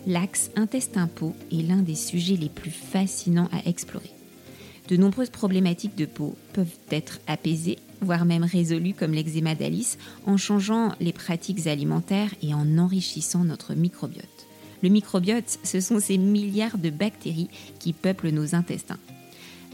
[0.08, 4.10] L'axe intestin-peau est l'un des sujets les plus fascinants à explorer.
[4.92, 10.36] De nombreuses problématiques de peau peuvent être apaisées, voire même résolues comme l'eczéma d'Alice, en
[10.36, 14.46] changeant les pratiques alimentaires et en enrichissant notre microbiote.
[14.82, 18.98] Le microbiote, ce sont ces milliards de bactéries qui peuplent nos intestins.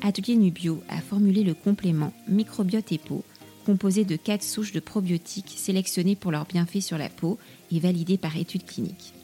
[0.02, 3.24] Atelier Nubio a formulé le complément Microbiote et peau,
[3.66, 7.38] composé de quatre souches de probiotiques sélectionnées pour leurs bienfaits sur la peau
[7.72, 9.14] et validées par études cliniques.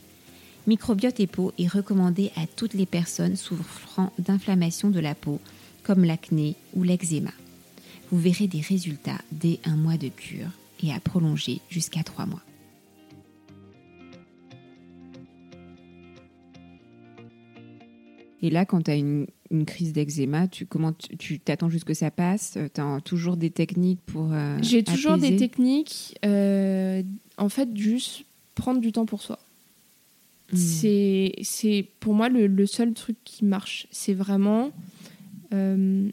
[0.66, 5.38] Microbiote et peau est recommandé à toutes les personnes souffrant d'inflammation de la peau,
[5.85, 7.31] comme l'acné ou l'eczéma.
[8.11, 10.51] Vous verrez des résultats dès un mois de cure
[10.83, 12.42] et à prolonger jusqu'à trois mois.
[18.42, 21.94] Et là, quand tu as une, une crise d'eczéma, tu comment tu- t'attends juste que
[21.94, 22.59] ça passe?
[22.75, 24.33] Tu as toujours des techniques pour.
[24.33, 26.18] euh, J'ai toujours des techniques.
[26.27, 27.03] euh,
[27.38, 29.38] en fait, juste prendre du temps pour soi.
[30.53, 30.57] Mm.
[30.57, 33.87] C'est, c'est pour moi le, le seul truc qui marche.
[33.90, 34.70] C'est vraiment.
[35.52, 36.11] Euh,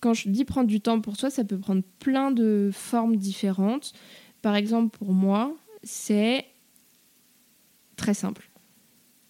[0.00, 3.92] quand je dis prendre du temps pour soi, ça peut prendre plein de formes différentes.
[4.42, 6.46] Par exemple, pour moi, c'est
[7.96, 8.50] très simple.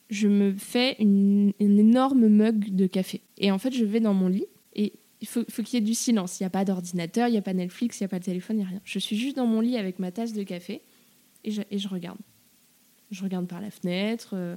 [0.09, 3.23] Je me fais une, énorme mug de café.
[3.39, 5.95] Et en fait, je vais dans mon lit et il faut, qu'il y ait du
[5.95, 6.41] silence.
[6.41, 8.25] Il n'y a pas d'ordinateur, il n'y a pas Netflix, il n'y a pas de
[8.25, 8.81] téléphone, il n'y a rien.
[8.85, 10.83] Je suis juste dans mon lit avec ma tasse de café
[11.45, 12.19] et je, et je regarde.
[13.11, 14.57] Je regarde par la fenêtre, euh,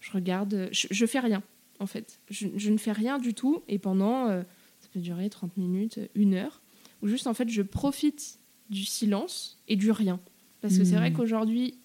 [0.00, 0.68] je regarde.
[0.72, 1.42] Je, je fais rien,
[1.80, 2.20] en fait.
[2.30, 4.42] Je, je ne fais rien du tout et pendant, euh,
[4.80, 6.62] ça peut durer 30 minutes, une heure,
[7.02, 8.38] où juste, en fait, je profite
[8.70, 10.20] du silence et du rien.
[10.60, 11.78] Parce que c'est vrai qu'aujourd'hui,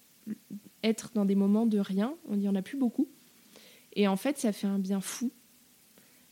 [0.82, 3.08] être dans des moments de rien, on n'y en a plus beaucoup.
[3.94, 5.30] Et en fait, ça fait un bien fou.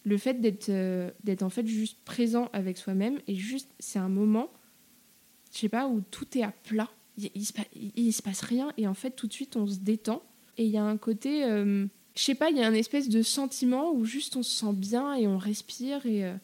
[0.04, 4.08] Le fait d'être euh, d'être en fait juste présent avec soi-même et juste, c'est un
[4.08, 4.50] moment,
[5.52, 6.90] je sais pas, où tout est à plat.
[7.18, 9.54] Il, il se, pa- il- il se passe rien et en fait, tout de suite,
[9.56, 10.22] on se détend.
[10.58, 13.08] Et il y a un côté, euh, je sais pas, il y a un espèce
[13.08, 16.24] de sentiment où juste on se sent bien et on respire et.
[16.24, 16.34] euh,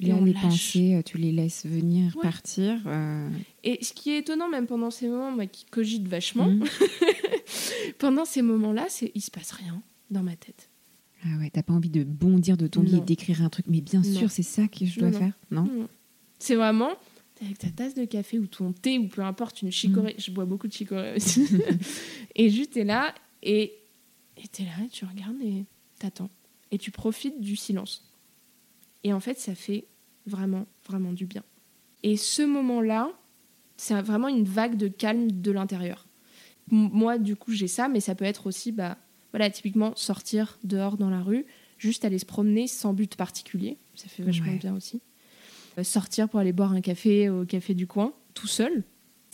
[0.00, 0.42] et Là, on les lâche.
[0.42, 2.22] pensées, euh, tu les laisses venir Ouais.
[2.22, 2.82] partir.
[2.86, 3.28] euh,
[3.62, 6.64] Et ce qui est étonnant, même pendant ces moments, moi qui cogite vachement, mhm.
[7.98, 10.68] pendant ces moments-là, c'est il se passe rien dans ma tête.
[11.24, 13.80] Ah ouais, t'as pas envie de bondir de ton lit et d'écrire un truc, mais
[13.80, 14.18] bien Non.
[14.18, 15.18] sûr, c'est ça que je dois non.
[15.18, 15.62] faire, non?
[15.64, 15.86] Mm.
[16.38, 16.90] C'est vraiment
[17.40, 20.14] avec ta tasse de café ou ton thé ou peu importe, une chicorée.
[20.18, 21.46] Je bois beaucoup de chicorée aussi.
[22.36, 23.72] et juste t'es là et
[24.36, 25.64] et t'es là tu regardes et
[26.00, 26.30] t'attends
[26.72, 28.10] et tu profites du silence.
[29.04, 29.86] Et en fait, ça fait
[30.26, 31.44] vraiment vraiment du bien.
[32.02, 33.12] Et ce moment-là,
[33.76, 36.06] c'est vraiment une vague de calme de l'intérieur.
[36.70, 38.96] Moi, du coup, j'ai ça, mais ça peut être aussi, bah,
[39.32, 41.44] voilà, typiquement sortir dehors dans la rue,
[41.78, 43.76] juste aller se promener sans but particulier.
[43.94, 44.58] Ça fait vachement Ouais.
[44.58, 45.00] bien aussi.
[45.78, 48.82] Euh, sortir pour aller boire un café au café du coin, tout seul.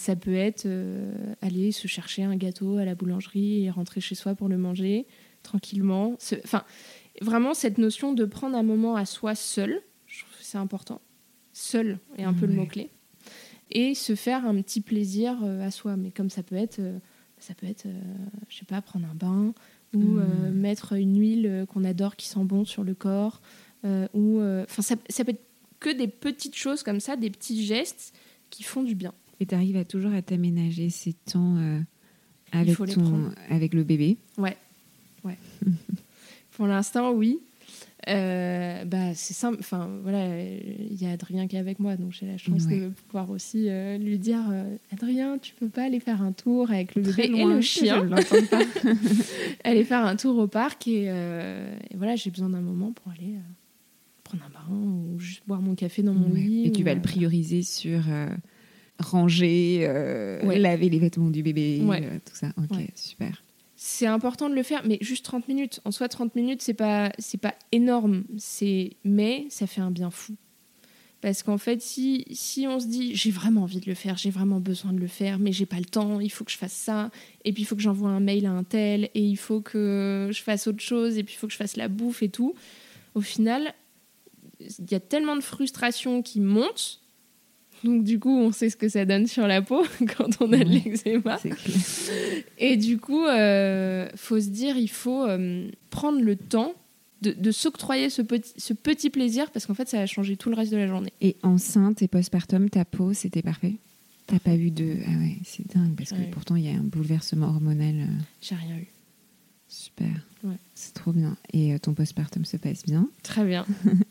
[0.01, 4.15] Ça peut être euh, aller se chercher un gâteau à la boulangerie et rentrer chez
[4.15, 5.07] soi pour le manger
[5.43, 6.17] tranquillement.
[6.45, 6.65] Enfin,
[7.21, 11.03] vraiment cette notion de prendre un moment à soi seul, je trouve que c'est important.
[11.53, 12.59] Seul est un peu le Ouais.
[12.61, 12.89] mot clé.
[13.73, 15.97] Et se faire un petit plaisir euh, à soi.
[15.99, 16.99] Mais comme ça peut être, euh,
[17.39, 17.87] ça peut être,
[18.49, 19.53] je sais pas, prendre un bain
[19.93, 20.53] ou Mhm.
[20.53, 23.43] mettre une huile qu'on adore qui sent bon sur le corps.
[24.15, 25.45] ou, enfin, ça, ça peut être
[25.79, 28.15] que des petites choses comme ça, des petits gestes
[28.51, 29.13] qui font du bien.
[29.41, 31.81] Et t'arrives à toujours à t'aménager ces temps euh,
[32.53, 34.19] avec, ton, avec le bébé.
[34.37, 34.57] Ouais,
[35.25, 35.39] ouais.
[36.53, 37.39] Pour l'instant, oui.
[38.09, 39.59] Euh, bah, c'est simple.
[39.61, 42.81] Enfin, voilà, il y a Adrien qui est avec moi, donc j'ai la chance Ouais.
[42.81, 44.43] de pouvoir aussi euh, lui dire
[44.93, 48.21] Adrien, tu peux pas aller faire un tour avec le bébé et le chien pas.
[49.65, 53.35] aller faire un tour au parc et, et voilà, j'ai besoin d'un moment pour aller
[54.25, 56.41] prendre un bain ou juste boire mon café dans mon Ouais.
[56.41, 56.67] lit.
[56.67, 58.01] Et tu vas le prioriser sur
[59.01, 60.59] ranger, euh, Ouais.
[60.59, 62.03] laver les vêtements du bébé, Ouais.
[62.05, 62.49] euh, tout ça.
[62.57, 62.89] Ok, Ouais.
[62.95, 63.43] super.
[63.77, 65.81] C'est important de le faire, mais juste 30 minutes.
[65.85, 70.11] En soi, 30 minutes, c'est pas, c'est pas énorme, c'est, mais ça fait un bien
[70.11, 70.37] fou.
[71.23, 74.31] Parce qu'en fait, si, si on se dit j'ai vraiment envie de le faire, j'ai
[74.31, 76.73] vraiment besoin de le faire, mais j'ai pas le temps, il faut que je fasse
[76.73, 77.11] ça,
[77.45, 80.29] et puis il faut que j'envoie un mail à un tel, et il faut que
[80.33, 82.55] je fasse autre chose, et puis il faut que je fasse la bouffe et tout,
[83.15, 83.75] au final,
[84.61, 87.01] il y a tellement de frustration qui monte.
[87.85, 89.85] Donc du coup, on sait ce que ça donne sur la peau
[90.17, 91.39] quand on a de l'eczéma.
[92.59, 96.75] Et du coup, euh, faut se dire, il faut euh, prendre le temps
[97.23, 100.51] de, de s'octroyer ce petit, ce petit plaisir parce qu'en fait, ça va changer tout
[100.51, 101.13] le reste de la journée.
[101.21, 103.75] Et enceinte et postpartum, ta peau, c'était parfait?
[104.27, 104.97] T'as pas eu de...
[105.07, 106.29] Ah ouais, c'est dingue, parce que Ouais.
[106.31, 108.07] pourtant, il y a un bouleversement hormonal euh,
[108.41, 108.87] J'ai rien eu.
[109.69, 110.27] super.
[110.45, 110.55] Ouais.
[110.75, 111.37] C'est trop bien.
[111.53, 113.09] Et euh, ton postpartum se passe bien?
[113.23, 113.67] Très bien.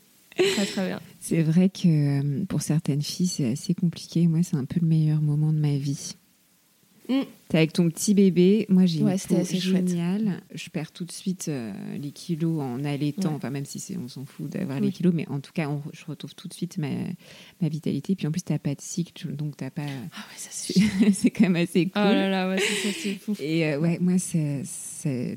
[0.54, 1.00] très très bien.
[1.20, 4.26] C'est vrai que euh, pour certaines filles, c'est assez compliqué.
[4.26, 6.14] Moi, c'est un peu le meilleur moment de ma vie.
[7.08, 7.22] Mm.
[7.48, 8.66] T'es avec ton petit bébé.
[8.68, 9.88] Moi, j'ai Ouais, une assez chouette.
[9.88, 10.40] géniale.
[10.54, 13.30] Je perds tout de suite euh, les kilos en allaitant.
[13.30, 13.34] Ouais.
[13.34, 14.86] Enfin, même si on s'en fout d'avoir Oui.
[14.86, 16.88] les kilos, mais en tout cas, on- je retrouve tout de suite ma,
[17.60, 18.14] ma vitalité.
[18.14, 19.82] Puis en plus, t'as pas de cycle, donc t'as pas.
[19.82, 21.30] Ah ouais, ça c'est.
[21.30, 22.02] Quand même assez Oh cool.
[22.02, 23.34] là là, ouais, c'est fou.
[23.40, 24.62] Et euh, ouais, moi, c'est,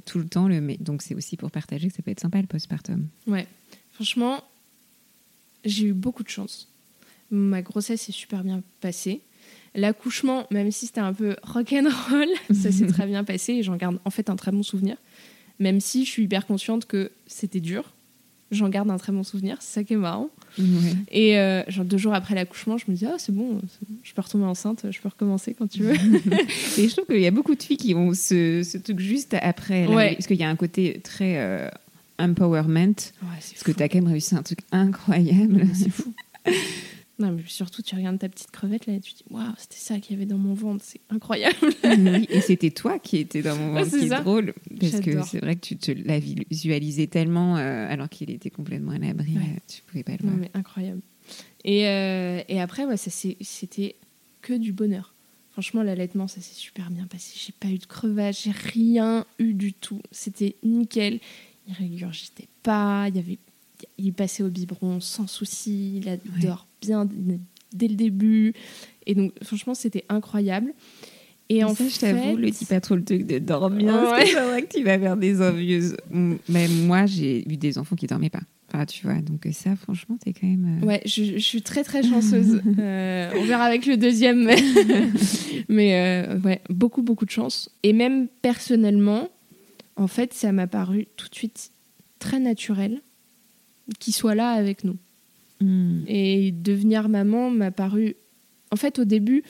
[0.06, 0.78] tout le temps le.
[0.78, 3.08] Donc, c'est aussi pour partager que ça peut être sympa le postpartum.
[3.26, 3.48] Ouais.
[3.94, 4.44] Franchement,
[5.66, 6.70] j'ai eu beaucoup de chance.
[7.32, 9.22] Ma grossesse s'est super bien passée.
[9.76, 14.00] L'accouchement, même si c'était un peu rock'n'roll, ça s'est très bien passé et j'en garde
[14.06, 14.98] en fait un très bon souvenir.
[15.60, 17.94] Même si je suis hyper consciente que c'était dur,
[18.52, 19.58] j'en garde un très bon souvenir.
[19.62, 20.30] C'est ça qui est marrant.
[20.60, 20.66] Ouais.
[21.12, 23.62] Et euh, genre deux jours après l'accouchement, je me dis ah c'est bon,
[24.04, 25.94] je peux retomber enceinte, je peux recommencer quand tu veux.
[26.78, 29.36] Et je trouve qu'il y a beaucoup de filles qui ont ce, ce truc juste
[29.42, 29.88] après.
[29.88, 30.14] Ouais.
[30.14, 31.68] Parce qu'il y a un côté très euh,
[32.20, 32.96] empowerment.
[33.22, 35.68] Ouais, Parce que tu as quand même réussi un truc incroyable.
[35.74, 36.14] C'est fou.
[37.20, 39.78] Non, mais surtout, tu regardes ta petite crevette là et tu te dis waouh, c'était
[39.78, 41.56] ça qu'il y avait dans mon ventre, c'est incroyable.
[41.84, 44.54] Oui, et c'était toi qui étais dans mon Ouais, ventre, c'est qui est drôle.
[44.80, 48.94] Parce que c'est vrai que tu te l'as visualisé tellement, euh, alors qu'il était complètement
[48.94, 49.42] à l'abri, Ouais.
[49.44, 50.38] euh, tu pouvais pas le Non, voir.
[50.42, 51.02] mais incroyable.
[51.64, 53.96] Et, euh, et après, ouais, c'était
[54.42, 55.14] que du bonheur.
[55.52, 57.36] Franchement, l'allaitement, ça s'est super bien passé.
[57.38, 60.02] J'ai pas eu de crevage, j'ai rien eu du tout.
[60.12, 61.20] C'était nickel.
[61.68, 63.38] Il régurgitait pas, il y avait,
[63.98, 66.48] il passait au biberon sans souci, il a- il Ouais.
[66.48, 67.08] dort bien
[67.74, 68.54] dès le début.
[69.06, 70.74] Et donc, franchement, c'était incroyable.
[71.50, 73.94] Et en ça, je t'avoue, fait- le dis pas trop le truc de dormir.
[73.94, 74.26] Ouais.
[74.26, 75.96] c'est vrai que tu vas vers des envieuses.
[76.12, 78.42] Même moi, j'ai eu des enfants qui dormaient pas.
[78.74, 80.80] Enfin, tu vois, donc ça, franchement, t'es quand même.
[80.82, 82.60] euh, Ouais, je, je suis très très chanceuse.
[82.80, 84.46] Euh, on verra avec le deuxième.
[84.46, 84.56] Mais,
[85.70, 87.70] mais, euh, ouais, beaucoup beaucoup de chance.
[87.84, 89.30] Et même personnellement,
[89.96, 91.72] en fait, ça m'a paru tout de suite
[92.20, 93.02] très naturel
[94.00, 94.98] qu'il soit là avec nous.
[95.62, 96.04] mm.
[96.08, 98.16] Et devenir maman m'a paru...
[98.72, 99.44] En fait, au début,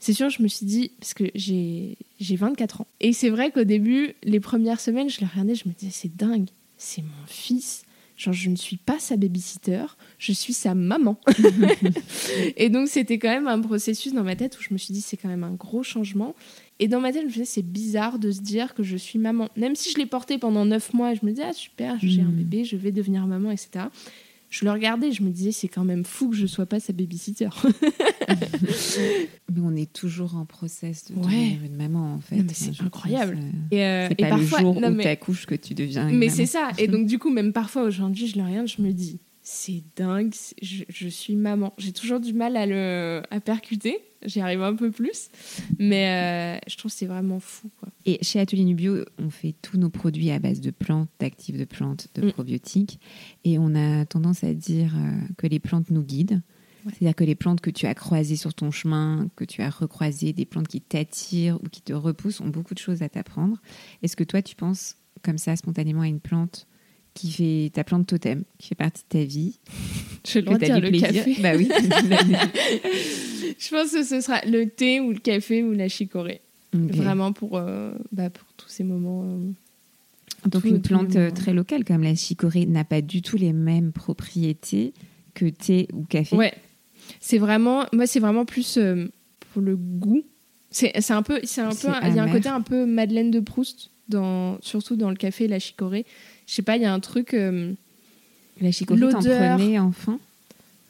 [0.00, 0.92] c'est sûr, je me suis dit...
[1.00, 2.86] Parce que j'ai j'ai 24 ans.
[3.00, 6.14] Et c'est vrai qu'au début, les premières semaines, je le regardais, je me disais, c'est
[6.14, 6.48] dingue.
[6.78, 7.84] C'est mon fils.
[8.16, 9.84] Genre, je ne suis pas sa babysitter,
[10.18, 11.20] je suis sa maman.
[12.56, 15.02] et donc, c'était quand même un processus dans ma tête où je me suis dit,
[15.02, 16.34] c'est quand même un gros changement.
[16.78, 19.18] Et dans ma tête, je me disais, c'est bizarre de se dire que je suis
[19.18, 19.48] maman.
[19.56, 22.20] Même si je l'ai porté pendant 9 mois, et je me disais, ah super, j'ai
[22.20, 22.36] un Mhm.
[22.36, 23.86] bébé, je vais devenir maman, etc.
[24.50, 26.92] Je le regardais, je me disais, c'est quand même fou que je sois pas sa
[26.92, 27.48] babysitter.
[29.52, 31.22] Mais on est toujours en process de Ouais.
[31.22, 32.36] devenir une maman, en fait.
[32.36, 33.38] Non, mais c'est incroyable.
[33.40, 35.74] euh, Et, euh, C'est et pas parfois, le jour non, où mais- t'accouches que tu
[35.74, 36.70] deviens une Mais c'est ça.
[36.78, 40.34] Et donc, du coup, même parfois aujourd'hui, je le regarde, je me dis, c'est dingue,
[40.60, 41.72] je, je suis maman.
[41.78, 43.96] J'ai toujours du mal à le à percuter.
[44.24, 45.28] J'y arrive un peu plus.
[45.78, 47.70] Mais euh, je trouve que c'est vraiment fou.
[47.78, 47.88] Quoi.
[48.06, 51.64] Et chez Atelier Nubio, on fait tous nos produits à base de plantes, d'actifs de
[51.64, 52.32] plantes, de Mm.
[52.32, 52.98] probiotiques.
[53.44, 56.42] Et on a tendance à dire euh, que les plantes nous guident.
[56.84, 56.92] Ouais.
[56.98, 60.32] C'est-à-dire que les plantes que tu as croisées sur ton chemin, que tu as recroisées,
[60.32, 63.62] des plantes qui t'attirent ou qui te repoussent, ont beaucoup de choses à t'apprendre.
[64.02, 66.66] Est-ce que toi, tu penses comme ça spontanément à une plante
[67.16, 69.58] qui fait ta plante totem, qui fait partie de ta vie
[70.28, 71.36] Je t'as dire, le plaisir café.
[71.42, 71.68] Bah oui.
[73.58, 76.40] Je pense que ce sera le thé ou le café ou la chicorée.
[76.72, 79.22] Vraiment pour, euh, bah, pour tous ces moments.
[79.24, 83.36] euh, Donc Tout- une plante euh, très locale comme la chicorée n'a pas du tout
[83.38, 84.92] les mêmes propriétés
[85.34, 86.36] que thé ou café.
[86.36, 86.52] Ouais.
[87.20, 89.06] C'est vraiment, moi, c'est vraiment plus euh,
[89.52, 90.22] pour le goût.
[90.70, 93.30] C'est un peu, c'est un peu, C'est il y a un côté un peu Madeleine
[93.30, 96.04] de Proust dans, surtout dans le café et la chicorée.
[96.46, 97.72] Je sais pas, il y a un truc, euh,
[98.60, 100.18] La chicorée, t'en prenais enfant?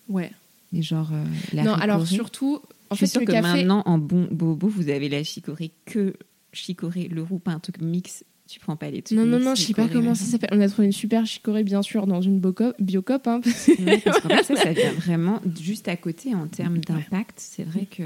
[0.09, 0.31] Ouais.
[0.75, 3.43] Et genre euh, la non, alors surtout, en Je fait, sûre le que café.
[3.59, 6.15] maintenant, en bon bobo, vous avez la chicorée que
[6.53, 8.25] chicorée, le roux, pas un truc mix.
[8.49, 10.51] Tu prends pas les trucs Non, non, mix non, je sais pas comment ça s'appelle.
[10.53, 13.27] On a trouvé une super chicorée, bien sûr, dans une boco- biocop.
[13.27, 13.41] Hein,
[13.85, 17.35] Ouais, parce qu'en fait, ça, ça vient vraiment juste à côté en termes d'impact.
[17.39, 18.05] C'est vrai que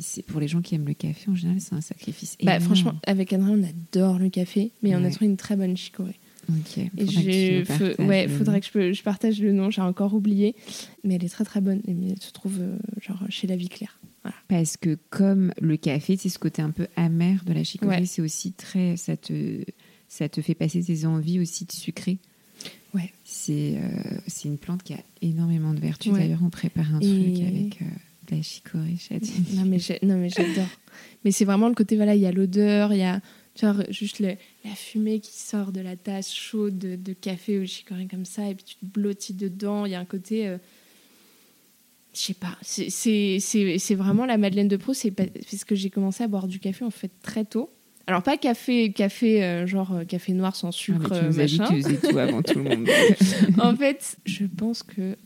[0.00, 2.36] c'est pour les gens qui aiment le café, en général, c'est un sacrifice.
[2.42, 2.64] bah, énorme.
[2.64, 6.18] franchement, avec André, on adore le café, mais on a trouvé une très bonne chicorée.
[6.48, 6.78] Ok.
[6.78, 10.54] Et faudrait que faut- ouais, faudrait je, partage le nom, j'ai encore oublié.
[11.04, 11.80] Mais elle est très très bonne.
[11.86, 13.98] Elle se trouve euh, genre chez La Vie Claire.
[14.48, 18.06] Parce que comme le café, c'est ce côté un peu amer de la chicorée, Ouais.
[18.06, 19.62] c'est aussi très, ça te,
[20.08, 22.18] ça te fait passer tes envies aussi de sucré.
[22.92, 23.12] Ouais.
[23.24, 26.10] C'est, euh, c'est une plante qui a énormément de vertus.
[26.12, 26.20] Ouais.
[26.20, 27.84] D'ailleurs, on prépare un Et- truc avec euh,
[28.30, 28.96] de la chicorée.
[29.54, 30.66] Non mais non mais j'adore.
[31.24, 33.20] mais c'est vraiment le côté voilà, il y a l'odeur, il y a
[33.60, 37.66] genre juste le- la fumée qui sort de la tasse chaude de, de café ou
[37.66, 40.58] chicorée comme ça et puis tu te blottis dedans, il y a un côté euh,
[42.14, 46.28] je sais pas, c'est- vraiment la Madeleine de Proust, c'est parce que j'ai commencé à
[46.28, 47.70] boire du café en fait très tôt.
[48.06, 51.40] Alors pas café café euh, genre euh, café noir sans Ah, sucre mais tu nous
[51.40, 51.64] as dit machin.
[51.74, 52.88] que tu faisais tout avant tout le monde.
[53.58, 55.16] en fait, je pense que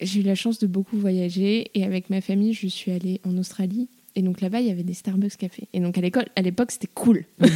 [0.00, 3.36] j'ai eu la chance de beaucoup voyager et avec ma famille, je suis allée en
[3.36, 3.88] Australie.
[4.16, 5.68] Et donc là-bas, il y avait des Starbucks café.
[5.72, 7.24] Et donc à l'école, à l'époque, c'était cool.
[7.40, 7.48] Ouais,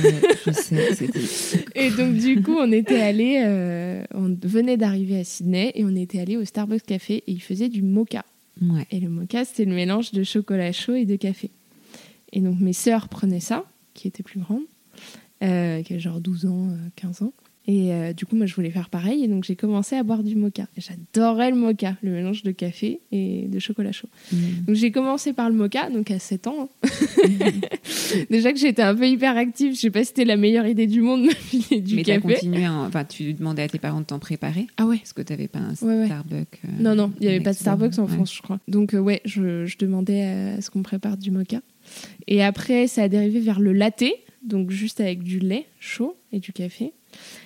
[0.46, 1.20] je sais, c'était.
[1.74, 3.42] Et donc du coup, on était allé,
[4.14, 7.68] on venait d'arriver à Sydney et on était allé au Starbucks café et ils faisaient
[7.68, 8.24] du mocha.
[8.62, 8.86] Ouais.
[8.90, 11.50] Et le mocha, c'était le mélange de chocolat chaud et de café.
[12.32, 13.64] Et donc mes sœurs prenaient ça,
[13.94, 14.64] qui étaient plus grandes,
[15.42, 17.32] euh, qui avaient genre 12 ans, euh, 15 ans.
[17.66, 19.24] Et euh, du coup, moi, je voulais faire pareil.
[19.24, 20.66] Et donc, j'ai commencé à boire du mocha.
[20.76, 24.08] J'adorais le mocha, le mélange de café et de chocolat chaud.
[24.32, 24.36] Mm.
[24.66, 26.68] Donc, j'ai commencé par le mocha, donc à 7 ans.
[26.84, 26.88] hein.
[28.30, 29.74] Déjà que j'étais un peu hyper active.
[29.74, 32.20] Je sais pas si c'était la meilleure idée du monde filer du Mais café.
[32.20, 35.22] continué, en- enfin, tu demandais à tes parents de t'en préparer Ah ouais parce que
[35.22, 36.06] t'avais pas un Ouais, ouais.
[36.06, 36.60] Starbucks.
[36.66, 38.02] euh, Non, non, il n'y avait pas de Starbucks en.
[38.04, 38.12] Ouais.
[38.14, 38.60] France, je crois.
[38.68, 40.22] Donc, euh, ouais, je, je demandais
[40.56, 41.60] à ce qu'on me prépare du mocha.
[42.26, 44.04] Et après, ça a dérivé vers le latte,
[44.42, 46.92] donc juste avec du lait chaud et du café.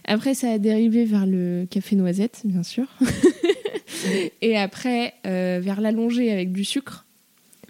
[0.04, 2.87] Après, ça a dérivé vers le café noisette, bien sûr.
[4.42, 7.07] et après, euh, vers l'allongé avec du sucre.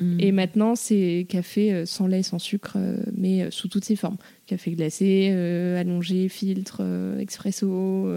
[0.00, 0.20] Mm.
[0.20, 4.16] Et maintenant, c'est café euh, sans lait, sans sucre, euh, mais sous toutes ses formes.
[4.46, 8.08] Café glacé, euh, allongé, filtre, euh, expresso,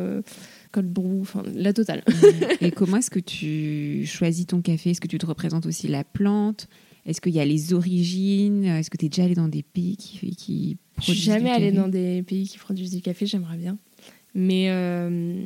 [0.72, 2.04] cold brew, enfin la totale.
[2.62, 4.92] Et comment est-ce que tu choisis ton café?
[4.92, 6.68] Est-ce que tu te représentes aussi la plante?
[7.06, 8.66] Est-ce qu'il y a les origines?
[8.66, 11.72] Est-ce que tu es déjà allé dans des pays qui, qui Je suis jamais allée
[11.72, 13.78] dans des pays qui produisent du café, j'aimerais bien.
[14.34, 15.44] Mais euh,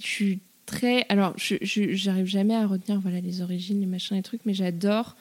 [0.00, 1.06] je suis très.
[1.08, 1.56] Alors, je
[1.92, 5.16] j'arrive jamais à retenir voilà, les origines, les machins, les trucs, mais j'adore.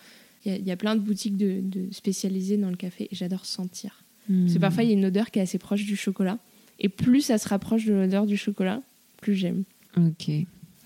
[0.45, 3.07] Il y, a- il y a plein de boutiques de, de spécialisées dans le café
[3.11, 4.03] et j'adore sentir.
[4.27, 4.61] Parce que Mm.
[4.61, 6.37] parfois, il y a une odeur qui est assez proche du chocolat.
[6.79, 8.81] Et plus ça se rapproche de l'odeur du chocolat,
[9.21, 9.63] plus j'aime.
[9.95, 10.29] Ok,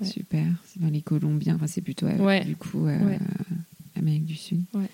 [0.04, 0.46] super.
[0.66, 1.56] C'est dans les Colombiens.
[1.56, 2.44] Enfin, c'est plutôt euh, Ouais.
[2.44, 3.20] du coup euh, Ouais.
[3.96, 4.62] Amérique du Sud.
[4.74, 4.86] Ouais.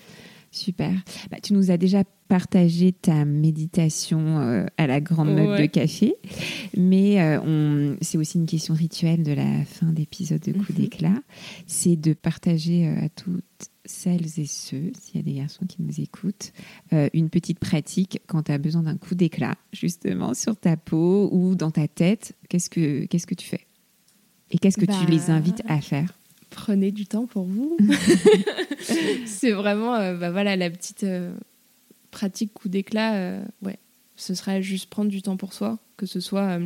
[0.54, 0.92] Super.
[1.30, 5.62] Bah, tu nous as déjà partagé ta méditation euh, à la grande Ouais.
[5.62, 6.14] de café,
[6.76, 10.76] mais euh, c'est aussi une question rituelle de la fin d'épisode de Coup Mhm.
[10.76, 11.22] d'éclat.
[11.66, 13.44] C'est de partager euh, à toutes
[13.84, 16.52] celles et ceux, s'il y a des garçons qui nous écoutent,
[17.12, 21.54] une petite pratique quand tu as besoin d'un coup d'éclat, justement, sur ta peau ou
[21.54, 22.32] dans ta tête.
[22.48, 23.60] Qu'est-ce que, qu'est-ce que tu fais?
[24.50, 26.18] Et qu'est-ce que Bah, tu les invites à faire?
[26.54, 27.76] Prenez du temps pour vous.
[29.26, 31.34] c'est vraiment euh, bah voilà, la petite euh,
[32.12, 33.16] pratique coup d'éclat.
[33.16, 33.76] euh, ouais.
[34.14, 36.60] Ce serait juste prendre du temps pour soi, que ce soit.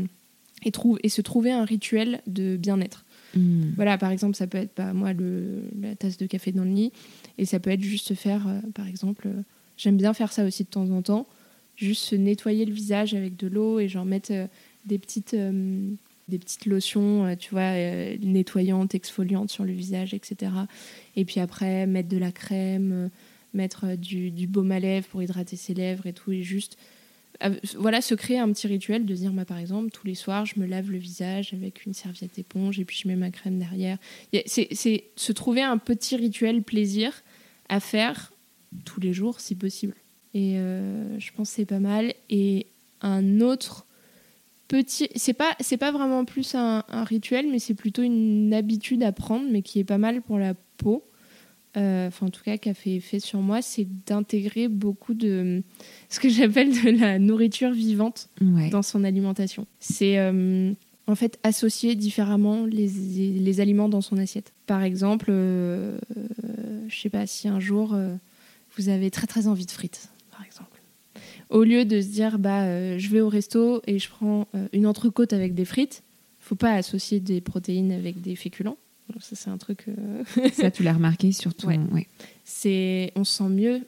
[0.62, 3.07] et, trouve, et se trouver un rituel de bien-être.
[3.35, 3.70] Hmm.
[3.77, 6.70] Voilà, par exemple, ça peut être bah, moi le, la tasse de café dans le
[6.70, 6.92] lit,
[7.38, 9.29] et ça peut être juste faire, par exemple,
[9.79, 11.27] j'aime bien faire ça aussi de temps en temps,
[11.77, 14.33] juste se nettoyer le visage avec de l'eau et genre mettre
[14.85, 15.35] des petites
[16.28, 20.52] des petites lotions, euh, tu vois, euh, nettoyantes, exfoliantes sur le visage, etc.
[21.16, 23.08] Et puis après mettre de la crème, euh,
[23.54, 26.76] mettre du, du baume à lèvres pour hydrater ses lèvres et tout, et juste
[27.76, 30.66] voilà, se créer un petit rituel de dire, par exemple, tous les soirs, je me
[30.66, 33.96] lave le visage avec une serviette éponge et puis je mets ma crème derrière.
[34.46, 37.22] C'est se trouver un petit rituel plaisir
[37.68, 38.32] à faire
[38.84, 39.94] tous les jours, si possible.
[40.34, 42.12] Et je pense c'est pas mal.
[42.28, 42.66] Et
[43.02, 43.86] un autre
[44.68, 49.02] petit, c'est pas c'est pas vraiment plus un, un rituel, mais c'est plutôt une habitude
[49.02, 51.02] à prendre, mais qui est pas mal pour la peau.
[51.76, 55.62] Euh, Enfin, en tout cas, qui a fait effet sur moi, c'est d'intégrer beaucoup de
[56.09, 58.70] ce que j'appelle de la nourriture vivante Ouais.
[58.70, 59.66] dans son alimentation.
[59.78, 60.72] C'est euh,
[61.07, 64.52] en fait associer différemment les, les aliments dans son assiette.
[64.66, 65.98] Par exemple, euh,
[66.88, 68.14] je sais pas si un jour euh,
[68.76, 70.09] vous avez très très envie de frites.
[71.50, 74.68] Au lieu de se dire bah euh, je vais au resto et je prends euh,
[74.72, 76.03] une entrecôte avec des frites,
[76.40, 78.76] faut pas associer des protéines avec des féculents.
[79.20, 79.86] Ça c'est un truc.
[79.88, 81.68] euh, Ça, tu l'as remarqué sur ton.
[81.68, 81.80] Ouais.
[81.92, 82.07] ouais.
[82.44, 83.80] c'est on se sent mieux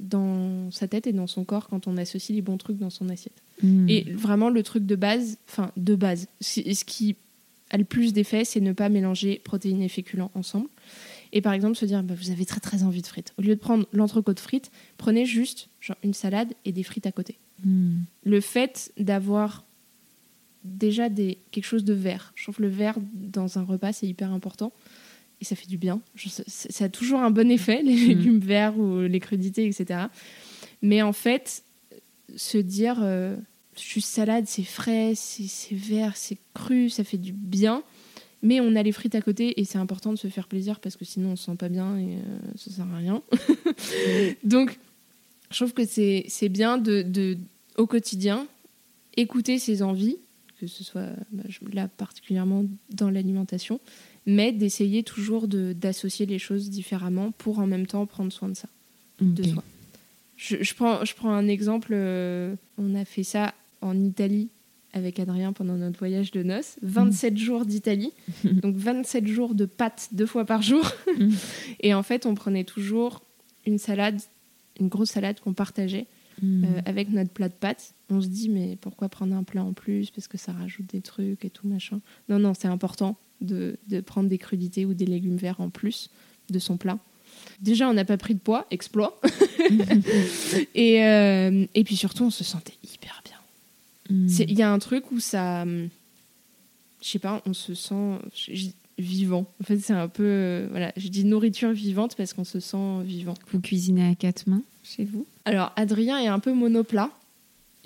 [0.00, 3.08] dans sa tête et dans son corps quand on associe les bons trucs dans son
[3.08, 3.40] assiette.
[3.62, 3.88] Hmm.
[3.88, 7.16] Et vraiment, le truc de base, enfin, de base, ce qui
[7.70, 10.68] a le plus d'effet, c'est ne pas mélanger protéines et féculents ensemble.
[11.36, 13.34] Et par exemple, se dire, bah, vous avez très très envie de frites.
[13.38, 17.12] Au lieu de prendre l'entrecôte frites, prenez juste genre, une salade et des frites à
[17.12, 17.38] côté.
[17.64, 17.96] Hmm.
[18.22, 19.64] Le fait d'avoir
[20.62, 22.32] déjà des, quelque chose de vert.
[22.36, 24.72] Je trouve que le vert dans un repas, c'est hyper important.
[25.40, 26.00] Et ça fait du bien.
[26.14, 28.08] Je- ça, ça a toujours un bon effet, les Mm.
[28.08, 30.04] légumes verts ou les crudités, etc.
[30.82, 31.64] Mais en fait,
[32.36, 33.36] se dire, euh,
[33.76, 37.82] juste salade, c'est frais, c'est vert, c'est cru, ça fait du bien.
[38.44, 40.96] Mais on a les frites à côté et c'est important de se faire plaisir parce
[40.96, 43.22] que sinon on se sent pas bien et euh, ça sert à rien.
[44.44, 44.78] Donc,
[45.50, 47.38] je trouve que c'est c'est bien de, de,
[47.76, 48.46] au quotidien,
[49.16, 50.18] écouter ses envies,
[50.60, 53.80] que ce soit bah, là particulièrement dans l'alimentation,
[54.26, 58.54] mais d'essayer toujours de- d'associer les choses différemment pour en même temps prendre soin de
[58.54, 58.68] ça,
[59.20, 59.64] de soi.
[60.36, 64.48] Je, je prends, je prends un exemple, euh, on a fait ça en Italie
[64.94, 68.12] avec Adrien pendant notre voyage de noces, 27 jours d'Italie,
[68.44, 70.90] donc 27 jours de pâtes deux fois par jour.
[71.18, 71.28] Mm.
[71.80, 73.22] Et en fait, on prenait toujours
[73.66, 74.20] une salade,
[74.80, 76.06] une grosse salade qu'on partageait
[76.42, 76.64] Mm.
[76.64, 77.94] euh, avec notre plat de pâtes.
[78.10, 81.00] On se dit, mais pourquoi prendre un plat en plus Parce que ça rajoute des
[81.00, 82.00] trucs et tout, machin.
[82.28, 86.10] Non, non, c'est important de, de prendre des crudités ou des légumes verts en plus
[86.50, 86.98] de son plat.
[87.60, 89.20] Déjà, on n'a pas pris de poids, exploit.
[90.74, 93.22] et, euh, et puis surtout, on se sentait hyper
[94.10, 94.28] Mm.
[94.28, 95.62] C'est- Il y a un truc où ça.
[95.62, 95.88] hum,
[97.02, 98.18] Je sais pas, on se sent
[98.98, 99.46] vivant.
[99.60, 100.22] En fait, c'est un peu.
[100.24, 103.34] euh, voilà, je dis nourriture vivante parce qu'on se sent vivant.
[103.52, 105.26] Vous cuisinez à quatre mains chez vous?
[105.44, 107.10] Alors, Adrien est un peu monoplat.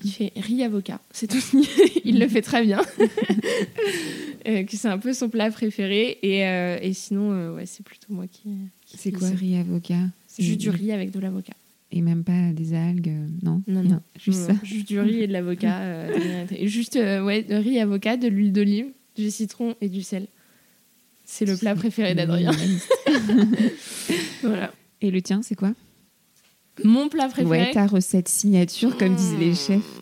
[0.05, 1.01] Il fait riz avocat.
[1.11, 1.43] C'est tout.
[2.05, 2.81] Il le fait très bien.
[4.47, 6.19] Euh, c'est un peu son plat préféré.
[6.23, 8.49] Et, euh, et sinon, euh, ouais, c'est plutôt moi qui.
[8.87, 9.99] qui C'est quoi riz avocat?
[10.29, 11.55] C'est- Juste du riz avec de l'avocat.
[11.91, 14.01] Et même pas des algues, euh, non Non, non.
[14.21, 14.53] juste ça.
[14.63, 15.79] Juste du riz et de l'avocat.
[15.81, 18.87] euh, et juste euh, ouais, de riz, avocat, de l'huile d'olive,
[19.17, 20.27] du citron et du sel.
[21.25, 22.53] C'est le plat préféré d'Adrien.
[24.43, 24.73] voilà.
[25.01, 25.73] Et le tien, c'est quoi?
[26.85, 27.67] Mon plat préféré.
[27.67, 30.01] Ouais, ta recette signature, comme disent les chefs.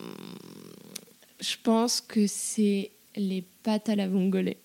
[1.39, 4.57] Je pense que c'est les pâtes à la vongolais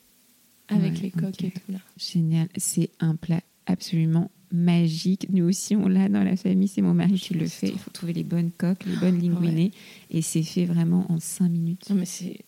[0.68, 1.78] avec Ouais, les coques et tout là.
[1.96, 2.48] Génial.
[2.56, 5.26] C'est un plat absolument magique.
[5.30, 6.68] Nous aussi, on l'a dans la famille.
[6.68, 7.68] C'est mon mari qui le fait.
[7.68, 9.70] Il faut trouver les bonnes coques, les bonnes linguinées.
[10.10, 11.88] Et c'est fait vraiment en cinq minutes.
[11.90, 12.38] Non mais c'est,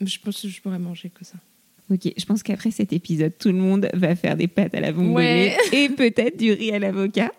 [0.00, 1.36] je pense que je pourrais manger que ça.
[1.90, 4.90] Ok, je pense qu'après cet épisode, tout le monde va faire des pâtes à la
[4.92, 7.30] vongolais et peut-être du riz à l'avocat.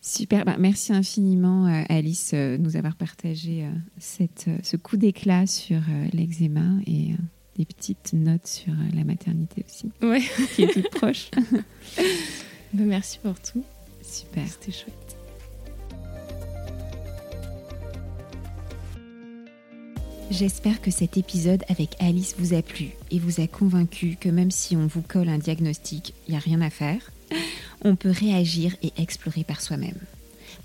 [0.00, 4.96] Super, Bah, merci infiniment euh, Alice euh, de nous avoir partagé euh, cette, ce coup
[4.96, 5.80] d'éclat sur
[6.12, 7.12] l'eczéma et
[7.56, 10.20] des petites notes sur la maternité aussi, Ouais.
[10.54, 11.30] qui est toute proche.
[12.84, 13.64] Ben, merci pour tout.
[14.02, 14.42] Super.
[14.48, 15.16] C'était chouette.
[20.30, 24.50] J'espère que cet épisode avec Alice vous a plu et vous a convaincu que même
[24.50, 27.12] si on vous colle un diagnostic, il n'y a rien à faire,
[27.84, 30.00] on peut réagir et explorer par soi-même.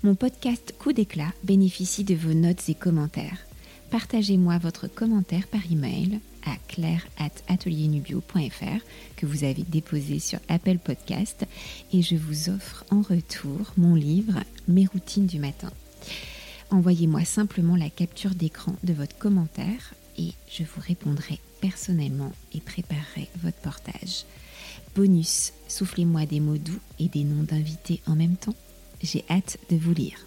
[0.02, 3.46] Mon podcast Coup d'éclat bénéficie de vos notes et commentaires.
[3.92, 8.84] Partagez-moi votre commentaire par email à claire@atelierNubio.fr
[9.16, 11.46] que vous avez déposé sur Apple Podcast
[11.92, 15.70] et je vous offre en retour mon livre Mes routines du matin.
[16.70, 23.28] Envoyez-moi simplement la capture d'écran de votre commentaire et je vous répondrai personnellement et préparerai
[23.42, 24.24] votre portage.
[24.94, 28.54] Bonus, soufflez-moi des mots doux et des noms d'invités en même temps.
[29.02, 30.26] J'ai hâte de vous lire.